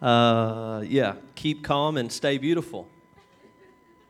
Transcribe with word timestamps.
Uh, 0.00 0.84
yeah, 0.86 1.14
keep 1.34 1.64
calm 1.64 1.96
and 1.96 2.12
stay 2.12 2.38
beautiful. 2.38 2.88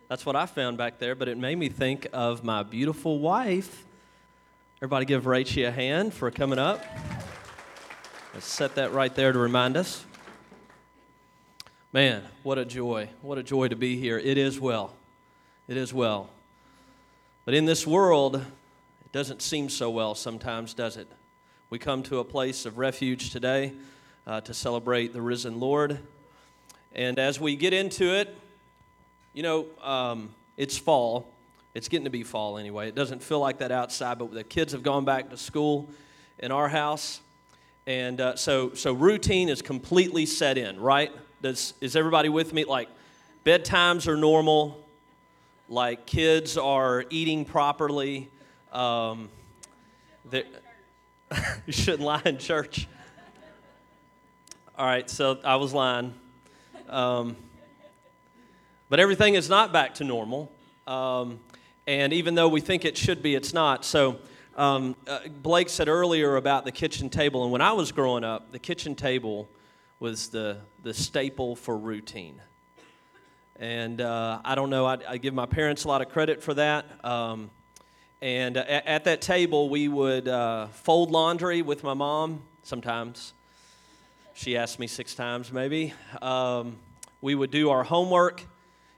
That's 0.09 0.27
what 0.27 0.37
I 0.37 0.47
found 0.47 0.77
back 0.77 0.99
there, 0.99 1.15
but 1.15 1.29
it 1.29 1.39
made 1.39 1.57
me 1.57 1.69
think 1.69 2.07
of 2.13 2.45
my 2.45 2.63
beautiful 2.63 3.19
wife. 3.19 3.87
Everybody 4.79 5.07
give 5.07 5.25
Rachie 5.25 5.67
a 5.67 5.73
hand 5.73 6.13
for 6.13 6.31
coming 6.31 6.59
up. 6.59 6.85
Let's 8.35 8.47
set 8.47 8.75
that 8.75 8.93
right 8.93 9.15
there 9.15 9.33
to 9.33 9.39
remind 9.39 9.77
us. 9.77 10.05
Man, 11.93 12.23
what 12.43 12.59
a 12.59 12.67
joy. 12.67 13.09
What 13.23 13.39
a 13.39 13.43
joy 13.43 13.69
to 13.69 13.77
be 13.77 13.97
here. 13.97 14.19
It 14.19 14.37
is 14.37 14.61
well. 14.61 14.95
It 15.69 15.79
is 15.79 15.95
well. 15.95 16.29
But 17.47 17.55
in 17.55 17.65
this 17.65 17.87
world, 17.87 18.37
it 18.37 19.13
doesn't 19.13 19.41
seem 19.41 19.71
so 19.71 19.89
well 19.89 20.15
sometimes, 20.15 20.75
does 20.75 20.99
it? 20.99 21.09
We 21.71 21.79
come 21.79 22.03
to 22.05 22.19
a 22.19 22.25
place 22.25 22.67
of 22.67 22.77
refuge 22.77 23.31
today 23.31 23.73
uh, 24.29 24.43
to 24.43 24.53
celebrate 24.53 25.15
the 25.15 25.23
risen 25.23 25.59
Lord. 25.59 25.99
And 26.95 27.19
as 27.19 27.41
we 27.41 27.57
get 27.57 27.73
into 27.73 28.15
it, 28.15 28.37
you 29.33 29.43
know, 29.43 29.67
um, 29.83 30.29
it's 30.59 30.77
fall. 30.77 31.33
It's 31.75 31.89
getting 31.89 32.05
to 32.05 32.11
be 32.11 32.25
fall 32.25 32.59
anyway. 32.59 32.89
It 32.89 32.95
doesn't 32.95 33.23
feel 33.23 33.41
like 33.41 33.59
that 33.59 33.73
outside, 33.73 34.19
but 34.19 34.33
the 34.33 34.45
kids 34.45 34.73
have 34.73 34.83
gone 34.83 35.07
back 35.07 35.31
to 35.31 35.39
school 35.39 35.89
in 36.39 36.53
our 36.53 36.69
house. 36.69 37.21
And 37.87 38.21
uh, 38.21 38.37
so, 38.37 38.75
so 38.75 38.93
routine 38.93 39.49
is 39.49 39.63
completely 39.63 40.27
set 40.27 40.59
in, 40.59 40.79
right? 40.79 41.11
Does, 41.41 41.73
is 41.81 41.97
everybody 41.97 42.29
with 42.29 42.53
me? 42.53 42.67
Like, 42.67 42.91
bedtimes 43.47 44.07
are 44.09 44.17
normal, 44.17 44.85
like, 45.71 46.05
kids 46.05 46.59
are 46.59 47.07
eating 47.09 47.47
properly. 47.47 48.29
Um, 48.73 49.31
you 50.31 50.43
shouldn't 51.73 52.03
lie 52.03 52.21
in 52.27 52.37
church. 52.37 52.87
All 54.79 54.87
right, 54.87 55.11
so 55.11 55.41
I 55.43 55.57
was 55.57 55.75
lying. 55.75 56.15
Um, 56.89 57.35
but 58.89 59.01
everything 59.01 59.35
is 59.35 59.49
not 59.49 59.73
back 59.73 59.95
to 59.95 60.05
normal. 60.05 60.53
Um, 60.87 61.41
and 61.89 62.13
even 62.13 62.37
though 62.37 62.47
we 62.47 62.61
think 62.61 62.85
it 62.85 62.97
should 62.97 63.21
be, 63.21 63.35
it's 63.35 63.53
not. 63.53 63.85
So, 63.85 64.21
um, 64.57 64.95
uh, 65.09 65.19
Blake 65.43 65.69
said 65.69 65.89
earlier 65.89 66.37
about 66.37 66.65
the 66.65 66.71
kitchen 66.71 67.11
table, 67.11 67.43
and 67.43 67.51
when 67.51 67.61
I 67.61 67.73
was 67.73 67.91
growing 67.91 68.23
up, 68.23 68.53
the 68.53 68.61
kitchen 68.61 68.95
table 68.95 69.49
was 69.99 70.29
the, 70.29 70.59
the 70.85 70.95
staple 70.95 71.57
for 71.57 71.77
routine. 71.77 72.41
And 73.57 74.01
uh, 74.01 74.39
I 74.45 74.55
don't 74.55 74.71
know, 74.71 74.87
I, 74.87 74.99
I, 75.09 75.19
give 75.19 75.35
my 75.35 75.47
parents 75.47 75.87
a 75.87 75.89
lot 75.89 76.03
of 76.03 76.09
credit 76.11 76.41
for 76.41 76.55
that. 76.55 77.05
Um, 77.05 77.51
and 78.23 78.57
uh, 78.57 78.61
at, 78.69 78.87
at, 78.87 79.05
that 79.07 79.23
table, 79.23 79.71
we 79.71 79.89
would 79.89 80.29
uh, 80.29 80.69
fold 80.69 81.11
laundry 81.11 81.63
with 81.63 81.83
my 81.83 81.95
mom 81.95 82.43
sometimes. 82.63 83.33
She 84.39 84.57
asked 84.57 84.79
me 84.79 84.87
six 84.87 85.17
times, 85.17 85.53
maybe. 85.53 85.93
Um, 86.23 86.77
we 87.21 87.35
would 87.35 87.51
do 87.51 87.71
our 87.71 87.83
homework 87.83 88.47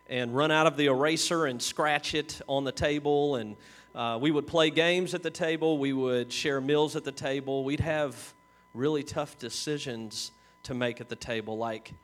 and 0.06 0.36
run 0.36 0.50
out 0.50 0.66
of 0.66 0.76
the 0.76 0.84
eraser 0.84 1.46
and 1.46 1.62
scratch 1.62 2.12
it 2.12 2.42
on 2.46 2.64
the 2.64 2.72
table. 2.72 3.36
And 3.36 3.56
uh, 3.94 4.18
we 4.20 4.32
would 4.32 4.46
play 4.46 4.68
games 4.68 5.14
at 5.14 5.22
the 5.22 5.30
table. 5.30 5.78
We 5.78 5.94
would 5.94 6.30
share 6.30 6.60
meals 6.60 6.94
at 6.94 7.04
the 7.04 7.10
table. 7.12 7.64
We'd 7.64 7.80
have 7.80 8.34
really 8.74 9.02
tough 9.02 9.38
decisions 9.38 10.32
to 10.64 10.74
make 10.74 11.00
at 11.00 11.08
the 11.08 11.16
table, 11.16 11.56
like 11.56 11.94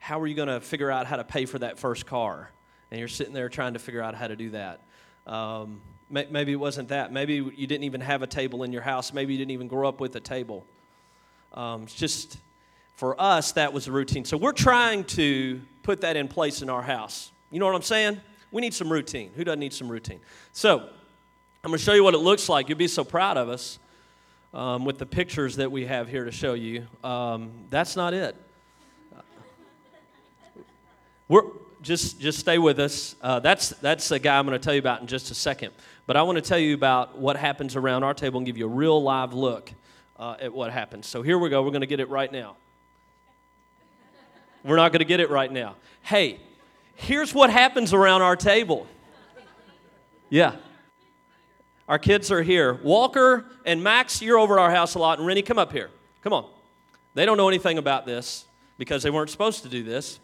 how 0.00 0.20
are 0.20 0.26
you 0.26 0.34
going 0.34 0.48
to 0.48 0.60
figure 0.60 0.90
out 0.90 1.06
how 1.06 1.14
to 1.14 1.24
pay 1.24 1.46
for 1.46 1.60
that 1.60 1.78
first 1.78 2.04
car? 2.04 2.50
And 2.90 2.98
you're 2.98 3.06
sitting 3.06 3.32
there 3.32 3.48
trying 3.48 3.74
to 3.74 3.78
figure 3.78 4.02
out 4.02 4.16
how 4.16 4.26
to 4.26 4.34
do 4.34 4.50
that. 4.50 4.80
Um, 5.28 5.80
maybe 6.10 6.50
it 6.50 6.56
wasn't 6.56 6.88
that. 6.88 7.12
Maybe 7.12 7.34
you 7.34 7.68
didn't 7.68 7.84
even 7.84 8.00
have 8.00 8.22
a 8.22 8.26
table 8.26 8.64
in 8.64 8.72
your 8.72 8.82
house. 8.82 9.12
Maybe 9.12 9.34
you 9.34 9.38
didn't 9.38 9.52
even 9.52 9.68
grow 9.68 9.88
up 9.88 10.00
with 10.00 10.16
a 10.16 10.20
table. 10.20 10.66
Um, 11.54 11.84
it's 11.84 11.94
just 11.94 12.38
for 12.94 13.20
us, 13.20 13.52
that 13.52 13.72
was 13.72 13.88
a 13.88 13.92
routine. 13.92 14.24
So 14.24 14.36
we're 14.36 14.52
trying 14.52 15.04
to 15.04 15.60
put 15.82 16.02
that 16.02 16.16
in 16.16 16.28
place 16.28 16.62
in 16.62 16.70
our 16.70 16.82
house. 16.82 17.32
You 17.50 17.58
know 17.58 17.66
what 17.66 17.74
I'm 17.74 17.82
saying? 17.82 18.20
We 18.50 18.60
need 18.60 18.74
some 18.74 18.92
routine. 18.92 19.30
Who 19.34 19.44
doesn't 19.44 19.60
need 19.60 19.72
some 19.72 19.88
routine? 19.88 20.20
So 20.52 20.78
I'm 20.78 21.70
going 21.70 21.78
to 21.78 21.84
show 21.84 21.94
you 21.94 22.04
what 22.04 22.14
it 22.14 22.18
looks 22.18 22.48
like. 22.48 22.68
You'll 22.68 22.78
be 22.78 22.88
so 22.88 23.04
proud 23.04 23.36
of 23.36 23.48
us 23.48 23.78
um, 24.54 24.84
with 24.84 24.98
the 24.98 25.06
pictures 25.06 25.56
that 25.56 25.72
we 25.72 25.86
have 25.86 26.08
here 26.08 26.24
to 26.24 26.32
show 26.32 26.54
you. 26.54 26.86
Um, 27.02 27.50
that's 27.70 27.96
not 27.96 28.14
it. 28.14 28.36
We're, 31.28 31.44
just, 31.82 32.20
just 32.20 32.38
stay 32.38 32.58
with 32.58 32.78
us. 32.78 33.16
Uh, 33.20 33.40
that's, 33.40 33.70
that's 33.70 34.10
a 34.10 34.18
guy 34.18 34.38
I'm 34.38 34.46
going 34.46 34.58
to 34.58 34.64
tell 34.64 34.74
you 34.74 34.80
about 34.80 35.00
in 35.00 35.06
just 35.06 35.30
a 35.30 35.34
second. 35.34 35.72
But 36.06 36.16
I 36.16 36.22
want 36.22 36.36
to 36.36 36.42
tell 36.42 36.58
you 36.58 36.74
about 36.74 37.18
what 37.18 37.36
happens 37.36 37.76
around 37.76 38.04
our 38.04 38.14
table 38.14 38.38
and 38.38 38.46
give 38.46 38.56
you 38.56 38.66
a 38.66 38.68
real 38.68 39.02
live 39.02 39.32
look 39.32 39.72
uh, 40.18 40.36
at 40.40 40.52
what 40.52 40.72
happens. 40.72 41.06
So 41.06 41.22
here 41.22 41.38
we 41.38 41.48
go. 41.48 41.62
We're 41.62 41.70
going 41.70 41.80
to 41.80 41.86
get 41.86 42.00
it 42.00 42.08
right 42.08 42.30
now. 42.30 42.56
We're 44.64 44.76
not 44.76 44.92
going 44.92 45.00
to 45.00 45.04
get 45.04 45.20
it 45.20 45.30
right 45.30 45.50
now. 45.50 45.76
Hey, 46.02 46.40
here's 46.94 47.34
what 47.34 47.50
happens 47.50 47.92
around 47.92 48.22
our 48.22 48.36
table. 48.36 48.86
Yeah. 50.30 50.56
Our 51.88 51.98
kids 51.98 52.30
are 52.30 52.42
here. 52.42 52.74
Walker 52.82 53.44
and 53.66 53.82
Max, 53.82 54.22
you're 54.22 54.38
over 54.38 54.58
at 54.58 54.62
our 54.62 54.70
house 54.70 54.94
a 54.94 54.98
lot. 54.98 55.18
And 55.18 55.26
Rennie, 55.26 55.42
come 55.42 55.58
up 55.58 55.72
here. 55.72 55.90
Come 56.22 56.32
on. 56.32 56.48
They 57.14 57.26
don't 57.26 57.36
know 57.36 57.48
anything 57.48 57.78
about 57.78 58.06
this 58.06 58.46
because 58.78 59.02
they 59.02 59.10
weren't 59.10 59.30
supposed 59.30 59.62
to 59.64 59.68
do 59.68 59.82
this. 59.82 60.20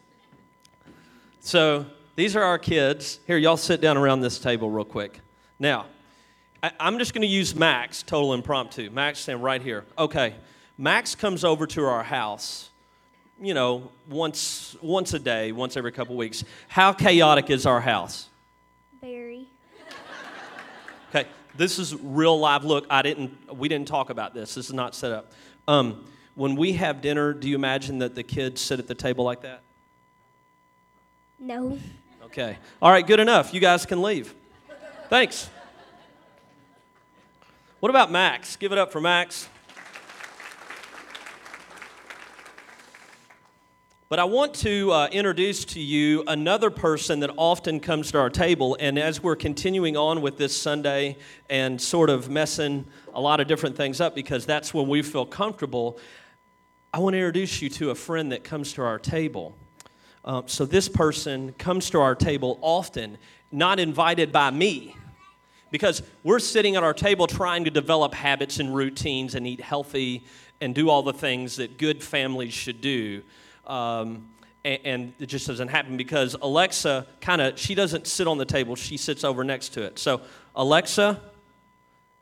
So 1.41 1.87
these 2.17 2.37
are 2.37 2.43
our 2.43 2.59
kids. 2.59 3.21
Here, 3.27 3.37
y'all 3.37 3.57
sit 3.57 3.81
down 3.81 3.97
around 3.97 4.21
this 4.21 4.39
table 4.39 4.71
real 4.71 4.85
quick. 4.85 5.21
Now, 5.59 5.87
I, 6.63 6.73
am 6.81 6.99
just 6.99 7.13
going 7.13 7.23
to 7.23 7.29
use 7.29 7.55
Max, 7.55 8.03
total 8.03 8.35
impromptu. 8.35 8.91
Max, 8.91 9.21
stand 9.21 9.43
right 9.43 9.61
here. 9.61 9.85
Okay. 9.99 10.35
Max 10.77 11.15
comes 11.15 11.45
over 11.45 11.67
to 11.67 11.85
our 11.85 12.03
house 12.05 12.71
you 13.41 13.55
know, 13.55 13.91
once 14.09 14.77
once 14.83 15.15
a 15.15 15.19
day, 15.19 15.53
once 15.53 15.77
every 15.77 15.93
couple 15.93 16.17
weeks. 16.17 16.45
How 16.69 16.93
chaotic 16.93 17.51
is 17.51 17.67
our 17.67 17.81
house? 17.81 18.29
Very. 19.01 19.47
Okay, 21.11 21.27
this 21.57 21.79
is 21.79 21.95
real 21.95 22.39
live. 22.39 22.65
Look, 22.65 22.87
I 22.91 23.03
didn't. 23.03 23.55
We 23.55 23.69
didn't 23.69 23.89
talk 23.89 24.11
about 24.11 24.35
this. 24.35 24.55
This 24.55 24.67
is 24.67 24.75
not 24.75 24.95
set 24.95 25.13
up. 25.13 25.33
Um, 25.67 26.05
when 26.35 26.57
we 26.57 26.73
have 26.75 27.01
dinner, 27.01 27.33
do 27.33 27.49
you 27.49 27.55
imagine 27.55 27.99
that 27.99 28.15
the 28.15 28.23
kids 28.23 28.61
sit 28.61 28.79
at 28.79 28.87
the 28.87 28.95
table 28.95 29.25
like 29.25 29.43
that? 29.43 29.63
No. 31.39 31.79
Okay. 32.25 32.59
All 32.83 32.91
right. 32.91 33.07
Good 33.07 33.21
enough. 33.21 33.55
You 33.55 33.61
guys 33.61 33.87
can 33.87 34.03
leave. 34.03 34.35
Thanks. 35.09 35.49
What 37.81 37.91
about 37.91 38.11
Max? 38.11 38.57
Give 38.57 38.73
it 38.73 38.79
up 38.79 38.93
for 38.93 39.01
Max. 39.01 39.49
But 44.11 44.19
I 44.19 44.25
want 44.25 44.55
to 44.55 44.91
uh, 44.91 45.09
introduce 45.13 45.67
to 45.67 45.81
you 45.81 46.25
another 46.27 46.71
person 46.71 47.21
that 47.21 47.31
often 47.37 47.79
comes 47.79 48.11
to 48.13 48.19
our 48.19 48.31
table. 48.31 48.75
And 48.81 48.99
as 48.99 49.23
we're 49.23 49.37
continuing 49.37 49.99
on 49.99 50.23
with 50.23 50.39
this 50.39 50.59
Sunday 50.59 51.19
and 51.51 51.79
sort 51.79 52.09
of 52.09 52.31
messing 52.31 52.87
a 53.13 53.21
lot 53.21 53.39
of 53.39 53.49
different 53.49 53.77
things 53.77 54.01
up 54.01 54.15
because 54.15 54.47
that's 54.47 54.73
when 54.73 54.89
we 54.89 55.03
feel 55.03 55.27
comfortable, 55.27 55.99
I 56.91 57.01
want 57.01 57.13
to 57.13 57.19
introduce 57.19 57.61
you 57.61 57.69
to 57.69 57.91
a 57.91 57.95
friend 57.95 58.33
that 58.33 58.45
comes 58.45 58.73
to 58.75 58.83
our 58.83 58.99
table. 58.99 59.55
Uh, 60.25 60.41
so 60.47 60.65
this 60.65 60.89
person 60.89 61.53
comes 61.59 61.91
to 61.91 62.01
our 62.01 62.15
table 62.15 62.59
often, 62.63 63.19
not 63.53 63.79
invited 63.79 64.33
by 64.33 64.51
me. 64.51 64.97
Because 65.71 66.03
we're 66.25 66.39
sitting 66.39 66.77
at 66.77 66.83
our 66.83 66.95
table 66.95 67.27
trying 67.27 67.67
to 67.67 67.71
develop 67.71 68.15
habits 68.15 68.59
and 68.59 68.75
routines 68.75 69.35
and 69.35 69.47
eat 69.47 69.61
healthy 69.61 70.25
and 70.63 70.75
do 70.75 70.89
all 70.89 71.03
the 71.03 71.13
things 71.13 71.57
that 71.57 71.77
good 71.77 72.03
families 72.03 72.55
should 72.55 72.81
do. 72.81 73.23
Um, 73.69 74.29
and, 74.65 74.79
and, 74.85 75.13
it 75.19 75.27
just 75.27 75.47
doesn't 75.47 75.69
happen 75.69 75.97
because 75.97 76.35
Alexa 76.41 77.07
kind 77.21 77.41
of, 77.41 77.59
she 77.59 77.75
doesn't 77.75 78.07
sit 78.07 78.27
on 78.27 78.39
the 78.39 78.45
table, 78.45 78.75
she 78.77 78.97
sits 78.97 79.25
over 79.25 79.45
next 79.45 79.71
to 79.75 79.83
it. 79.83 79.99
So, 79.99 80.23
Alexa, 80.57 81.21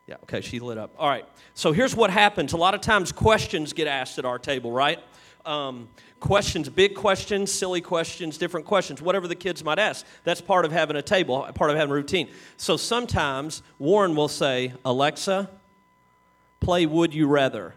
yeah, 0.07 0.17
okay, 0.25 0.41
she 0.41 0.61
lit 0.61 0.77
up. 0.77 0.95
All 0.99 1.09
right, 1.09 1.25
so 1.55 1.73
here's 1.73 1.95
what 1.95 2.11
happens. 2.11 2.53
A 2.53 2.57
lot 2.57 2.75
of 2.75 2.81
times 2.81 3.13
questions 3.13 3.73
get 3.73 3.87
asked 3.87 4.19
at 4.19 4.25
our 4.25 4.39
table, 4.39 4.71
right? 4.71 4.99
Um, 5.45 5.89
questions, 6.21 6.69
big 6.69 6.95
questions, 6.95 7.53
silly 7.53 7.81
questions, 7.81 8.37
different 8.39 8.67
questions, 8.67 9.01
whatever 9.01 9.29
the 9.29 9.37
kids 9.37 9.63
might 9.65 9.79
ask. 9.79 10.05
That's 10.25 10.41
part 10.41 10.65
of 10.65 10.73
having 10.73 10.97
a 10.97 11.03
table, 11.03 11.49
part 11.55 11.71
of 11.71 11.77
having 11.77 11.93
a 11.93 11.95
routine. 11.95 12.29
So 12.57 12.77
sometimes 12.77 13.63
Warren 13.79 14.17
will 14.17 14.29
say, 14.29 14.73
Alexa, 14.85 15.49
play 16.61 16.87
Would 16.87 17.15
You 17.15 17.29
Rather. 17.29 17.75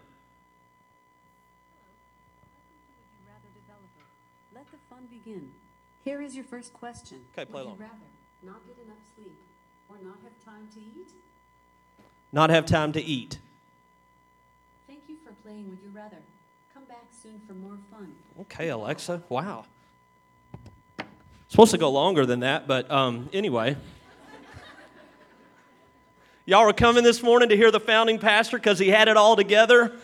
Here 6.09 6.23
is 6.23 6.35
your 6.35 6.43
first 6.43 6.73
question. 6.73 7.19
Okay, 7.37 7.45
play 7.45 7.61
Would 7.61 7.67
along. 7.67 7.77
you 7.77 7.83
rather 7.83 7.95
not 8.41 8.65
get 8.65 8.83
enough 8.83 8.97
sleep 9.15 9.35
or 9.87 9.97
not 10.03 10.17
have 10.23 10.43
time 10.43 10.67
to 10.73 10.79
eat? 10.79 11.07
Not 12.31 12.49
have 12.49 12.65
time 12.65 12.91
to 12.93 12.99
eat. 12.99 13.37
Thank 14.87 15.01
you 15.07 15.17
for 15.23 15.33
playing 15.43 15.69
Would 15.69 15.77
You 15.83 15.91
Rather. 15.93 16.17
Come 16.73 16.85
back 16.85 17.05
soon 17.21 17.39
for 17.47 17.53
more 17.53 17.77
fun. 17.91 18.11
Okay, 18.41 18.69
Alexa. 18.69 19.21
Wow. 19.29 19.65
supposed 21.47 21.69
to 21.73 21.77
go 21.77 21.91
longer 21.91 22.25
than 22.25 22.39
that, 22.39 22.67
but 22.67 22.89
um, 22.89 23.29
anyway. 23.31 23.77
Y'all 26.47 26.65
were 26.65 26.73
coming 26.73 27.03
this 27.03 27.21
morning 27.21 27.49
to 27.49 27.55
hear 27.55 27.69
the 27.69 27.79
founding 27.79 28.17
pastor 28.17 28.57
because 28.57 28.79
he 28.79 28.87
had 28.87 29.09
it 29.09 29.15
all 29.15 29.35
together 29.35 29.95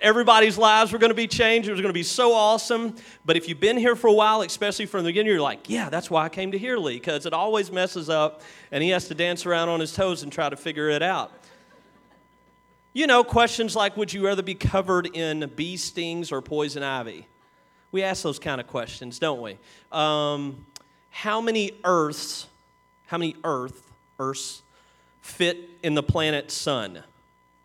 Everybody's 0.00 0.58
lives 0.58 0.92
were 0.92 0.98
going 0.98 1.10
to 1.10 1.14
be 1.14 1.26
changed. 1.26 1.68
It 1.68 1.72
was 1.72 1.80
going 1.80 1.90
to 1.90 1.98
be 1.98 2.02
so 2.02 2.32
awesome. 2.32 2.96
But 3.24 3.36
if 3.36 3.48
you've 3.48 3.60
been 3.60 3.76
here 3.76 3.96
for 3.96 4.08
a 4.08 4.12
while, 4.12 4.42
especially 4.42 4.86
from 4.86 5.04
the 5.04 5.08
beginning, 5.08 5.32
you're 5.32 5.40
like, 5.40 5.70
yeah, 5.70 5.88
that's 5.88 6.10
why 6.10 6.24
I 6.24 6.28
came 6.28 6.52
to 6.52 6.58
hear 6.58 6.76
Lee, 6.76 6.94
because 6.94 7.26
it 7.26 7.32
always 7.32 7.72
messes 7.72 8.10
up 8.10 8.42
and 8.70 8.82
he 8.82 8.90
has 8.90 9.08
to 9.08 9.14
dance 9.14 9.46
around 9.46 9.68
on 9.68 9.80
his 9.80 9.94
toes 9.94 10.22
and 10.22 10.32
try 10.32 10.48
to 10.48 10.56
figure 10.56 10.90
it 10.90 11.02
out. 11.02 11.32
You 12.92 13.08
know, 13.08 13.24
questions 13.24 13.74
like 13.74 13.96
Would 13.96 14.12
you 14.12 14.24
rather 14.24 14.42
be 14.42 14.54
covered 14.54 15.16
in 15.16 15.50
bee 15.56 15.76
stings 15.76 16.30
or 16.30 16.40
poison 16.40 16.82
ivy? 16.82 17.26
We 17.90 18.02
ask 18.02 18.22
those 18.22 18.38
kind 18.38 18.60
of 18.60 18.66
questions, 18.66 19.18
don't 19.18 19.40
we? 19.40 19.58
Um, 19.90 20.66
how 21.10 21.40
many 21.40 21.72
Earths, 21.84 22.46
how 23.06 23.18
many 23.18 23.36
Earth, 23.44 23.92
Earths 24.18 24.62
fit 25.22 25.70
in 25.82 25.94
the 25.94 26.02
planet 26.02 26.50
Sun? 26.50 27.02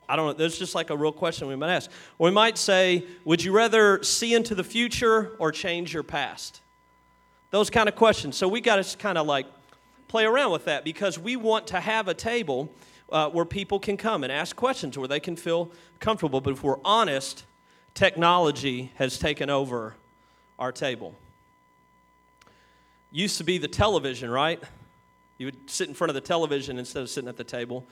I 0.09 0.15
don't 0.15 0.25
know. 0.25 0.33
That's 0.33 0.57
just 0.57 0.73
like 0.73 0.89
a 0.89 0.97
real 0.97 1.11
question 1.11 1.47
we 1.47 1.55
might 1.55 1.71
ask. 1.71 1.91
We 2.17 2.31
might 2.31 2.57
say, 2.57 3.05
Would 3.25 3.43
you 3.43 3.51
rather 3.51 4.01
see 4.01 4.33
into 4.33 4.55
the 4.55 4.63
future 4.63 5.35
or 5.37 5.51
change 5.51 5.93
your 5.93 6.01
past? 6.01 6.61
Those 7.51 7.69
kind 7.69 7.87
of 7.87 7.95
questions. 7.95 8.35
So 8.35 8.47
we 8.47 8.59
got 8.59 8.83
to 8.83 8.97
kind 8.97 9.19
of 9.19 9.27
like 9.27 9.45
play 10.07 10.25
around 10.25 10.51
with 10.51 10.65
that 10.65 10.83
because 10.83 11.19
we 11.19 11.35
want 11.35 11.67
to 11.67 11.79
have 11.79 12.07
a 12.07 12.15
table 12.15 12.71
uh, 13.11 13.29
where 13.29 13.45
people 13.45 13.79
can 13.79 13.97
come 13.97 14.23
and 14.23 14.33
ask 14.33 14.55
questions 14.55 14.97
where 14.97 15.07
they 15.07 15.19
can 15.19 15.35
feel 15.35 15.71
comfortable. 15.99 16.41
But 16.41 16.53
if 16.53 16.63
we're 16.63 16.79
honest, 16.83 17.45
technology 17.93 18.91
has 18.95 19.19
taken 19.19 19.51
over 19.51 19.95
our 20.57 20.71
table. 20.71 21.13
Used 23.11 23.37
to 23.37 23.43
be 23.43 23.59
the 23.59 23.67
television, 23.67 24.29
right? 24.29 24.61
You 25.37 25.47
would 25.47 25.69
sit 25.69 25.87
in 25.87 25.93
front 25.93 26.09
of 26.09 26.15
the 26.15 26.21
television 26.21 26.79
instead 26.79 27.03
of 27.03 27.09
sitting 27.09 27.29
at 27.29 27.37
the 27.37 27.43
table. 27.43 27.85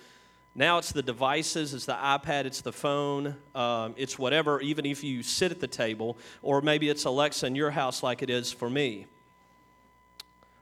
Now 0.58 0.80
it's 0.80 0.92
the 0.92 1.04
devices, 1.04 1.76
it's 1.76 1.86
the 1.86 1.94
iPad, 1.94 2.46
it's 2.46 2.62
the 2.62 2.72
phone, 2.72 3.36
um, 3.54 3.94
it's 3.96 4.18
whatever, 4.18 4.60
even 4.60 4.88
if 4.88 5.04
you 5.04 5.22
sit 5.22 5.52
at 5.52 5.60
the 5.60 5.68
table, 5.68 6.18
or 6.42 6.62
maybe 6.62 6.90
it's 6.90 7.06
Alexa 7.06 7.46
in 7.46 7.56
your 7.56 7.70
house 7.70 8.02
like 8.02 8.24
it 8.24 8.32
is 8.32 8.52
for 8.52 8.68
me. 8.68 9.06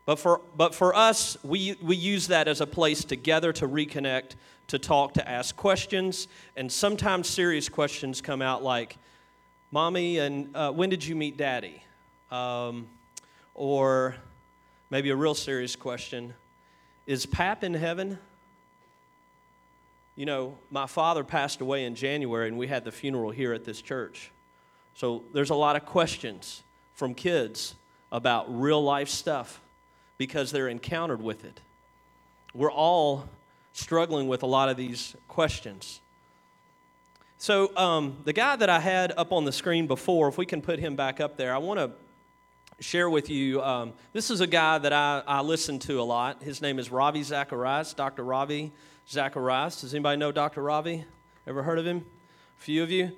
But 0.05 0.19
for, 0.19 0.41
but 0.57 0.75
for 0.75 0.93
us, 0.93 1.37
we, 1.43 1.77
we 1.81 1.95
use 1.95 2.27
that 2.27 2.49
as 2.49 2.59
a 2.59 2.67
place 2.67 3.05
together 3.05 3.53
to 3.53 3.69
reconnect, 3.69 4.31
to 4.67 4.77
talk, 4.77 5.13
to 5.13 5.27
ask 5.27 5.55
questions. 5.55 6.27
And 6.57 6.69
sometimes 6.69 7.29
serious 7.29 7.69
questions 7.69 8.19
come 8.19 8.41
out 8.41 8.61
like, 8.61 8.97
Mommy, 9.71 10.19
and 10.19 10.53
uh, 10.55 10.73
when 10.73 10.89
did 10.89 11.05
you 11.05 11.15
meet 11.15 11.37
Daddy? 11.37 11.81
Um, 12.31 12.87
or 13.53 14.17
maybe 14.89 15.09
a 15.09 15.15
real 15.15 15.35
serious 15.35 15.77
question 15.77 16.33
Is 17.07 17.25
Pap 17.25 17.63
in 17.63 17.73
heaven? 17.73 18.19
You 20.15 20.25
know, 20.25 20.57
my 20.71 20.85
father 20.85 21.23
passed 21.23 21.61
away 21.61 21.85
in 21.85 21.95
January, 21.95 22.47
and 22.47 22.57
we 22.57 22.67
had 22.67 22.85
the 22.85 22.91
funeral 22.91 23.31
here 23.31 23.53
at 23.53 23.65
this 23.65 23.81
church. 23.81 24.31
So 24.93 25.23
there's 25.33 25.49
a 25.49 25.55
lot 25.55 25.75
of 25.75 25.85
questions 25.85 26.63
from 26.93 27.13
kids 27.13 27.75
about 28.11 28.45
real 28.47 28.81
life 28.81 29.09
stuff 29.09 29.59
because 30.17 30.51
they're 30.51 30.69
encountered 30.69 31.21
with 31.21 31.43
it. 31.43 31.59
We're 32.53 32.71
all 32.71 33.27
struggling 33.73 34.29
with 34.29 34.43
a 34.43 34.45
lot 34.45 34.69
of 34.69 34.77
these 34.77 35.15
questions. 35.27 35.99
So, 37.37 37.75
um, 37.75 38.17
the 38.23 38.31
guy 38.31 38.55
that 38.55 38.69
I 38.69 38.79
had 38.79 39.11
up 39.17 39.33
on 39.33 39.43
the 39.43 39.51
screen 39.51 39.87
before, 39.87 40.29
if 40.29 40.37
we 40.37 40.45
can 40.45 40.61
put 40.61 40.79
him 40.79 40.95
back 40.95 41.19
up 41.19 41.35
there, 41.35 41.53
I 41.53 41.57
want 41.57 41.79
to 41.79 41.91
share 42.79 43.09
with 43.09 43.29
you. 43.29 43.61
Um, 43.61 43.91
this 44.13 44.31
is 44.31 44.39
a 44.39 44.47
guy 44.47 44.77
that 44.77 44.93
I, 44.93 45.21
I 45.27 45.41
listen 45.41 45.77
to 45.79 45.99
a 45.99 46.03
lot. 46.03 46.41
His 46.41 46.61
name 46.61 46.79
is 46.79 46.89
Ravi 46.89 47.23
Zacharias, 47.23 47.93
Dr. 47.93 48.23
Ravi 48.23 48.71
Zacharias. 49.09 49.81
Does 49.81 49.93
anybody 49.93 50.17
know 50.17 50.31
Dr. 50.31 50.63
Ravi? 50.63 51.05
Ever 51.45 51.63
heard 51.63 51.77
of 51.77 51.85
him? 51.85 52.05
A 52.57 52.61
few 52.61 52.81
of 52.81 52.89
you? 52.89 53.11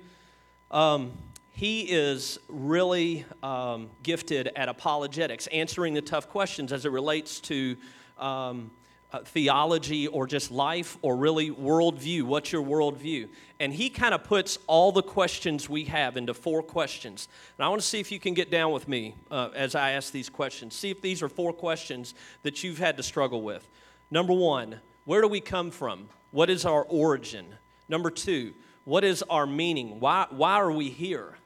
Um, 0.70 1.12
he 1.50 1.82
is 1.82 2.38
really 2.48 3.24
um, 3.42 3.90
gifted 4.02 4.50
at 4.54 4.68
apologetics, 4.68 5.46
answering 5.48 5.94
the 5.94 6.02
tough 6.02 6.28
questions 6.28 6.72
as 6.72 6.84
it 6.84 6.92
relates 6.92 7.40
to 7.40 7.76
um, 8.18 8.70
uh, 9.12 9.20
theology 9.20 10.06
or 10.06 10.26
just 10.26 10.50
life 10.50 10.98
or 11.00 11.16
really 11.16 11.50
worldview. 11.50 12.22
What's 12.22 12.52
your 12.52 12.62
worldview? 12.62 13.28
And 13.58 13.72
he 13.72 13.88
kind 13.88 14.14
of 14.14 14.24
puts 14.24 14.58
all 14.66 14.92
the 14.92 15.02
questions 15.02 15.68
we 15.68 15.84
have 15.84 16.18
into 16.18 16.34
four 16.34 16.62
questions. 16.62 17.28
And 17.56 17.64
I 17.64 17.68
want 17.70 17.80
to 17.80 17.86
see 17.86 17.98
if 17.98 18.12
you 18.12 18.20
can 18.20 18.34
get 18.34 18.50
down 18.50 18.72
with 18.72 18.86
me 18.86 19.14
uh, 19.30 19.48
as 19.54 19.74
I 19.74 19.92
ask 19.92 20.12
these 20.12 20.28
questions. 20.28 20.74
See 20.74 20.90
if 20.90 21.00
these 21.00 21.22
are 21.22 21.28
four 21.28 21.54
questions 21.54 22.14
that 22.42 22.62
you've 22.62 22.78
had 22.78 22.98
to 22.98 23.02
struggle 23.02 23.40
with. 23.40 23.66
Number 24.10 24.34
one, 24.34 24.80
where 25.08 25.22
do 25.22 25.28
we 25.28 25.40
come 25.40 25.70
from? 25.70 26.06
What 26.32 26.50
is 26.50 26.66
our 26.66 26.82
origin? 26.82 27.46
Number 27.88 28.10
two, 28.10 28.52
what 28.84 29.04
is 29.04 29.24
our 29.30 29.46
meaning? 29.46 30.00
Why, 30.00 30.26
why 30.28 30.56
are 30.56 30.70
we 30.70 30.90
here? 30.90 31.38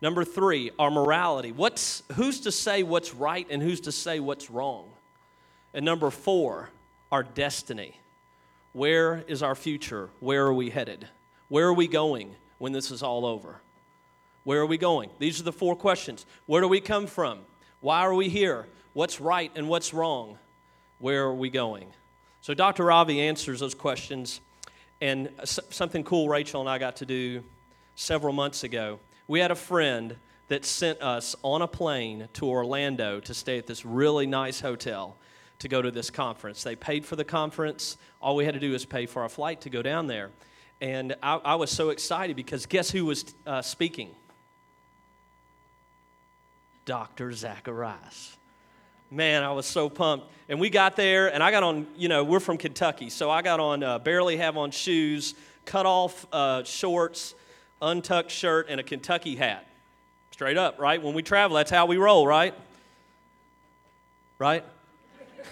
Number 0.00 0.24
three, 0.24 0.70
our 0.78 0.88
morality. 0.88 1.50
What's, 1.50 2.04
who's 2.12 2.42
to 2.42 2.52
say 2.52 2.84
what's 2.84 3.12
right 3.12 3.44
and 3.50 3.60
who's 3.60 3.80
to 3.80 3.90
say 3.90 4.20
what's 4.20 4.52
wrong? 4.52 4.88
And 5.74 5.84
number 5.84 6.12
four, 6.12 6.70
our 7.10 7.24
destiny. 7.24 7.98
Where 8.72 9.24
is 9.26 9.42
our 9.42 9.56
future? 9.56 10.08
Where 10.20 10.46
are 10.46 10.54
we 10.54 10.70
headed? 10.70 11.08
Where 11.48 11.66
are 11.66 11.74
we 11.74 11.88
going 11.88 12.36
when 12.58 12.70
this 12.70 12.92
is 12.92 13.02
all 13.02 13.26
over? 13.26 13.60
Where 14.44 14.60
are 14.60 14.66
we 14.66 14.78
going? 14.78 15.10
These 15.18 15.40
are 15.40 15.44
the 15.44 15.50
four 15.50 15.74
questions. 15.74 16.24
Where 16.46 16.62
do 16.62 16.68
we 16.68 16.80
come 16.80 17.08
from? 17.08 17.40
Why 17.80 18.02
are 18.02 18.14
we 18.14 18.28
here? 18.28 18.66
What's 18.92 19.20
right 19.20 19.50
and 19.56 19.68
what's 19.68 19.92
wrong? 19.92 20.38
Where 21.00 21.24
are 21.24 21.34
we 21.34 21.50
going? 21.50 21.88
So 22.40 22.54
Dr. 22.54 22.84
Ravi 22.84 23.20
answers 23.20 23.60
those 23.60 23.74
questions. 23.74 24.40
And 25.00 25.30
something 25.44 26.02
cool 26.02 26.28
Rachel 26.28 26.60
and 26.60 26.68
I 26.68 26.78
got 26.78 26.96
to 26.96 27.06
do 27.06 27.44
several 27.94 28.32
months 28.32 28.64
ago. 28.64 28.98
We 29.28 29.40
had 29.40 29.50
a 29.50 29.56
friend 29.56 30.16
that 30.48 30.64
sent 30.64 31.00
us 31.02 31.36
on 31.42 31.62
a 31.62 31.68
plane 31.68 32.28
to 32.34 32.46
Orlando 32.46 33.20
to 33.20 33.34
stay 33.34 33.58
at 33.58 33.66
this 33.66 33.84
really 33.84 34.26
nice 34.26 34.60
hotel 34.60 35.16
to 35.60 35.68
go 35.68 35.82
to 35.82 35.90
this 35.90 36.10
conference. 36.10 36.62
They 36.62 36.74
paid 36.74 37.04
for 37.04 37.16
the 37.16 37.24
conference. 37.24 37.96
All 38.20 38.34
we 38.34 38.44
had 38.44 38.54
to 38.54 38.60
do 38.60 38.72
was 38.72 38.84
pay 38.84 39.06
for 39.06 39.22
our 39.22 39.28
flight 39.28 39.60
to 39.62 39.70
go 39.70 39.82
down 39.82 40.06
there. 40.06 40.30
And 40.80 41.16
I, 41.22 41.36
I 41.36 41.54
was 41.56 41.70
so 41.70 41.90
excited 41.90 42.34
because 42.34 42.66
guess 42.66 42.90
who 42.90 43.04
was 43.04 43.34
uh, 43.46 43.62
speaking? 43.62 44.10
Dr. 46.86 47.32
Zacharias 47.32 48.37
man, 49.10 49.42
I 49.42 49.52
was 49.52 49.66
so 49.66 49.88
pumped. 49.88 50.26
And 50.48 50.60
we 50.60 50.70
got 50.70 50.96
there, 50.96 51.32
and 51.32 51.42
I 51.42 51.50
got 51.50 51.62
on, 51.62 51.86
you 51.96 52.08
know, 52.08 52.24
we're 52.24 52.40
from 52.40 52.56
Kentucky, 52.56 53.10
so 53.10 53.30
I 53.30 53.42
got 53.42 53.60
on, 53.60 53.82
uh, 53.82 53.98
barely 53.98 54.38
have 54.38 54.56
on 54.56 54.70
shoes, 54.70 55.34
cut 55.66 55.84
off 55.84 56.26
uh, 56.32 56.64
shorts, 56.64 57.34
untucked 57.82 58.30
shirt, 58.30 58.66
and 58.70 58.80
a 58.80 58.82
Kentucky 58.82 59.36
hat. 59.36 59.66
Straight 60.30 60.56
up, 60.56 60.78
right? 60.78 61.02
When 61.02 61.14
we 61.14 61.22
travel, 61.22 61.56
that's 61.56 61.70
how 61.70 61.86
we 61.86 61.98
roll, 61.98 62.26
right? 62.26 62.54
Right? 64.38 64.64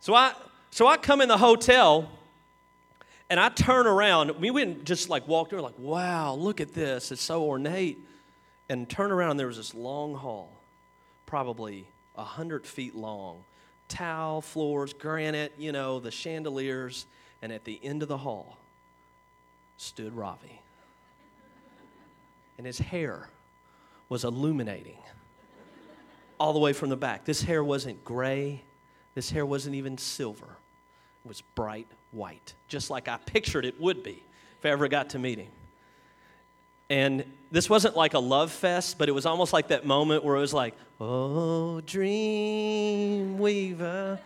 so 0.00 0.14
I, 0.14 0.32
so 0.70 0.88
I 0.88 0.96
come 0.96 1.20
in 1.20 1.28
the 1.28 1.38
hotel, 1.38 2.10
and 3.30 3.38
I 3.38 3.50
turn 3.50 3.86
around. 3.86 4.32
We 4.40 4.50
went 4.50 4.84
just 4.84 5.08
like 5.08 5.28
walked 5.28 5.52
in, 5.52 5.60
like, 5.60 5.78
wow, 5.78 6.34
look 6.34 6.60
at 6.60 6.74
this. 6.74 7.12
It's 7.12 7.22
so 7.22 7.44
ornate. 7.44 7.98
And 8.68 8.90
turn 8.90 9.12
around, 9.12 9.32
and 9.32 9.40
there 9.40 9.46
was 9.46 9.58
this 9.58 9.74
long 9.74 10.16
hall 10.16 10.55
probably 11.26 11.86
100 12.14 12.66
feet 12.66 12.94
long. 12.94 13.44
Tile 13.88 14.40
floors, 14.40 14.92
granite, 14.92 15.52
you 15.58 15.72
know, 15.72 16.00
the 16.00 16.10
chandeliers. 16.10 17.06
And 17.42 17.52
at 17.52 17.64
the 17.64 17.78
end 17.82 18.02
of 18.02 18.08
the 18.08 18.16
hall 18.16 18.56
stood 19.76 20.14
Ravi. 20.14 20.60
And 22.58 22.66
his 22.66 22.78
hair 22.78 23.28
was 24.08 24.24
illuminating 24.24 24.96
all 26.38 26.52
the 26.52 26.58
way 26.58 26.72
from 26.72 26.88
the 26.88 26.96
back. 26.96 27.24
This 27.24 27.42
hair 27.42 27.62
wasn't 27.62 28.02
gray, 28.04 28.62
this 29.14 29.30
hair 29.30 29.44
wasn't 29.44 29.74
even 29.74 29.98
silver. 29.98 30.56
It 31.24 31.28
was 31.28 31.42
bright 31.54 31.88
white, 32.12 32.54
just 32.68 32.88
like 32.90 33.08
I 33.08 33.18
pictured 33.18 33.64
it 33.64 33.80
would 33.80 34.02
be 34.02 34.22
if 34.58 34.64
I 34.64 34.70
ever 34.70 34.88
got 34.88 35.10
to 35.10 35.18
meet 35.18 35.38
him. 35.38 35.48
And 36.88 37.24
this 37.50 37.68
wasn't 37.68 37.96
like 37.96 38.14
a 38.14 38.18
love 38.18 38.52
fest, 38.52 38.98
but 38.98 39.08
it 39.08 39.12
was 39.12 39.26
almost 39.26 39.52
like 39.52 39.68
that 39.68 39.84
moment 39.84 40.24
where 40.24 40.36
it 40.36 40.40
was 40.40 40.54
like, 40.54 40.74
oh, 41.00 41.80
dream 41.80 43.38
weaver. 43.38 44.20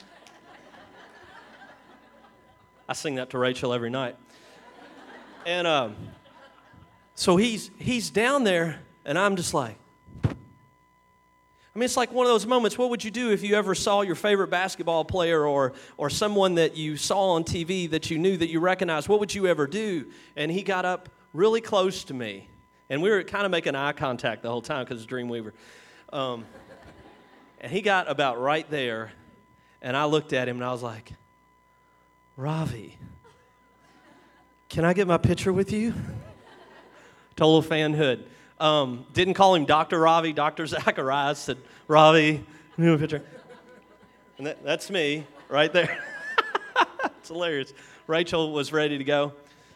I 2.88 2.92
sing 2.92 3.14
that 3.16 3.30
to 3.30 3.38
Rachel 3.38 3.72
every 3.72 3.90
night. 3.90 4.16
And 5.46 5.66
um, 5.66 5.96
so 7.14 7.36
he's, 7.36 7.70
he's 7.78 8.10
down 8.10 8.44
there, 8.44 8.80
and 9.04 9.18
I'm 9.18 9.36
just 9.36 9.54
like, 9.54 9.76
I 10.24 11.78
mean, 11.78 11.84
it's 11.84 11.96
like 11.96 12.12
one 12.12 12.26
of 12.26 12.32
those 12.32 12.46
moments. 12.46 12.76
What 12.76 12.90
would 12.90 13.04
you 13.04 13.12
do 13.12 13.30
if 13.30 13.44
you 13.44 13.54
ever 13.54 13.76
saw 13.76 14.00
your 14.00 14.16
favorite 14.16 14.48
basketball 14.48 15.04
player 15.04 15.46
or, 15.46 15.72
or 15.96 16.10
someone 16.10 16.56
that 16.56 16.76
you 16.76 16.96
saw 16.96 17.30
on 17.34 17.44
TV 17.44 17.88
that 17.90 18.10
you 18.10 18.18
knew 18.18 18.36
that 18.36 18.48
you 18.50 18.58
recognized? 18.58 19.08
What 19.08 19.20
would 19.20 19.32
you 19.32 19.46
ever 19.46 19.68
do? 19.68 20.06
And 20.34 20.50
he 20.50 20.62
got 20.62 20.84
up 20.84 21.08
really 21.32 21.60
close 21.60 22.04
to 22.04 22.14
me. 22.14 22.48
And 22.88 23.02
we 23.02 23.10
were 23.10 23.22
kind 23.22 23.44
of 23.44 23.50
making 23.50 23.74
eye 23.74 23.92
contact 23.92 24.42
the 24.42 24.50
whole 24.50 24.62
time 24.62 24.84
because 24.84 25.02
it's 25.02 25.10
Dreamweaver. 25.10 25.52
Um, 26.12 26.44
and 27.60 27.70
he 27.70 27.82
got 27.82 28.10
about 28.10 28.40
right 28.40 28.68
there, 28.70 29.12
and 29.80 29.96
I 29.96 30.06
looked 30.06 30.32
at 30.32 30.48
him 30.48 30.56
and 30.56 30.64
I 30.64 30.72
was 30.72 30.82
like, 30.82 31.12
Ravi, 32.36 32.96
Can 34.70 34.84
I 34.84 34.92
get 34.92 35.06
my 35.06 35.18
picture 35.18 35.52
with 35.52 35.72
you? 35.72 35.92
Total 37.36 37.62
fanhood. 37.62 38.22
Um, 38.58 39.04
didn't 39.12 39.34
call 39.34 39.54
him 39.54 39.64
Dr. 39.66 39.98
Ravi, 39.98 40.32
Dr. 40.32 40.66
Zacharias. 40.66 41.38
Said, 41.38 41.58
Ravi, 41.88 42.44
a 42.78 42.98
picture. 42.98 43.22
And 44.38 44.46
that, 44.46 44.64
that's 44.64 44.90
me 44.90 45.26
right 45.48 45.72
there. 45.72 45.98
it's 47.18 47.28
hilarious. 47.28 47.74
Rachel 48.06 48.52
was 48.52 48.72
ready 48.72 48.96
to 48.96 49.04
go. 49.04 49.32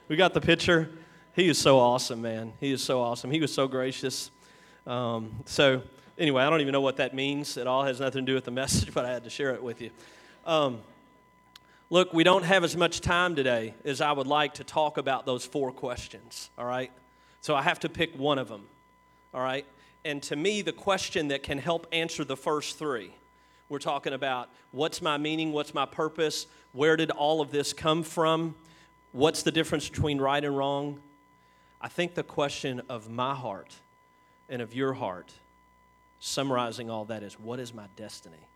We 0.09 0.17
got 0.17 0.33
the 0.33 0.41
picture. 0.41 0.91
He 1.35 1.49
is 1.49 1.59
so 1.59 1.81
awesome, 1.81 2.23
man. 2.23 2.53
He 2.61 2.71
is 2.71 2.81
so 2.81 3.01
awesome. 3.01 3.29
He 3.29 3.41
was 3.41 3.53
so 3.53 3.67
gracious. 3.67 4.31
Um, 4.87 5.33
so, 5.47 5.83
anyway, 6.17 6.45
I 6.45 6.49
don't 6.49 6.61
even 6.61 6.71
know 6.71 6.81
what 6.81 6.99
that 6.99 7.13
means. 7.13 7.57
It 7.57 7.67
all 7.67 7.83
has 7.83 7.99
nothing 7.99 8.25
to 8.25 8.31
do 8.31 8.37
with 8.37 8.45
the 8.45 8.53
message, 8.53 8.95
but 8.95 9.05
I 9.05 9.11
had 9.11 9.25
to 9.25 9.31
share 9.31 9.53
it 9.53 9.61
with 9.61 9.81
you. 9.81 9.91
Um, 10.47 10.81
look, 11.91 12.13
we 12.15 12.23
don't 12.23 12.45
have 12.45 12.63
as 12.63 12.77
much 12.77 13.01
time 13.01 13.35
today 13.35 13.75
as 13.85 14.01
I 14.01 14.13
would 14.13 14.29
like 14.29 14.55
to 14.55 14.65
talk 14.65 14.97
about 14.97 15.27
those 15.27 15.45
four 15.45 15.73
questions, 15.73 16.51
all 16.57 16.67
right? 16.67 16.93
So 17.41 17.57
I 17.57 17.63
have 17.63 17.81
to 17.81 17.89
pick 17.89 18.17
one 18.17 18.39
of 18.39 18.49
them, 18.49 18.63
all 19.35 19.43
right? 19.43 19.67
And 20.05 20.23
to 20.25 20.37
me, 20.37 20.63
the 20.63 20.73
question 20.73 21.29
that 21.29 21.43
can 21.43 21.59
help 21.59 21.89
answer 21.91 22.25
the 22.25 22.37
first 22.37 22.79
three 22.79 23.13
we're 23.69 23.79
talking 23.81 24.13
about 24.13 24.51
what's 24.71 25.03
my 25.03 25.17
meaning, 25.17 25.51
what's 25.51 25.75
my 25.75 25.87
purpose, 25.87 26.47
where 26.73 26.97
did 26.97 27.11
all 27.11 27.41
of 27.41 27.51
this 27.51 27.73
come 27.73 28.05
from, 28.05 28.55
what's 29.11 29.43
the 29.43 29.51
difference 29.51 29.89
between 29.89 30.21
right 30.21 30.45
and 30.45 30.57
wrong. 30.57 31.01
I 31.81 31.89
think 31.89 32.15
the 32.15 32.23
question 32.23 32.83
of 32.89 33.11
my 33.11 33.35
heart 33.35 33.75
and 34.49 34.63
of 34.63 34.75
your 34.75 34.95
heart, 34.95 35.33
summarizing 36.21 36.91
all 36.91 37.05
that, 37.07 37.23
is 37.23 37.39
what 37.39 37.61
is 37.61 37.75
my 37.75 37.87
destiny? 37.97 38.49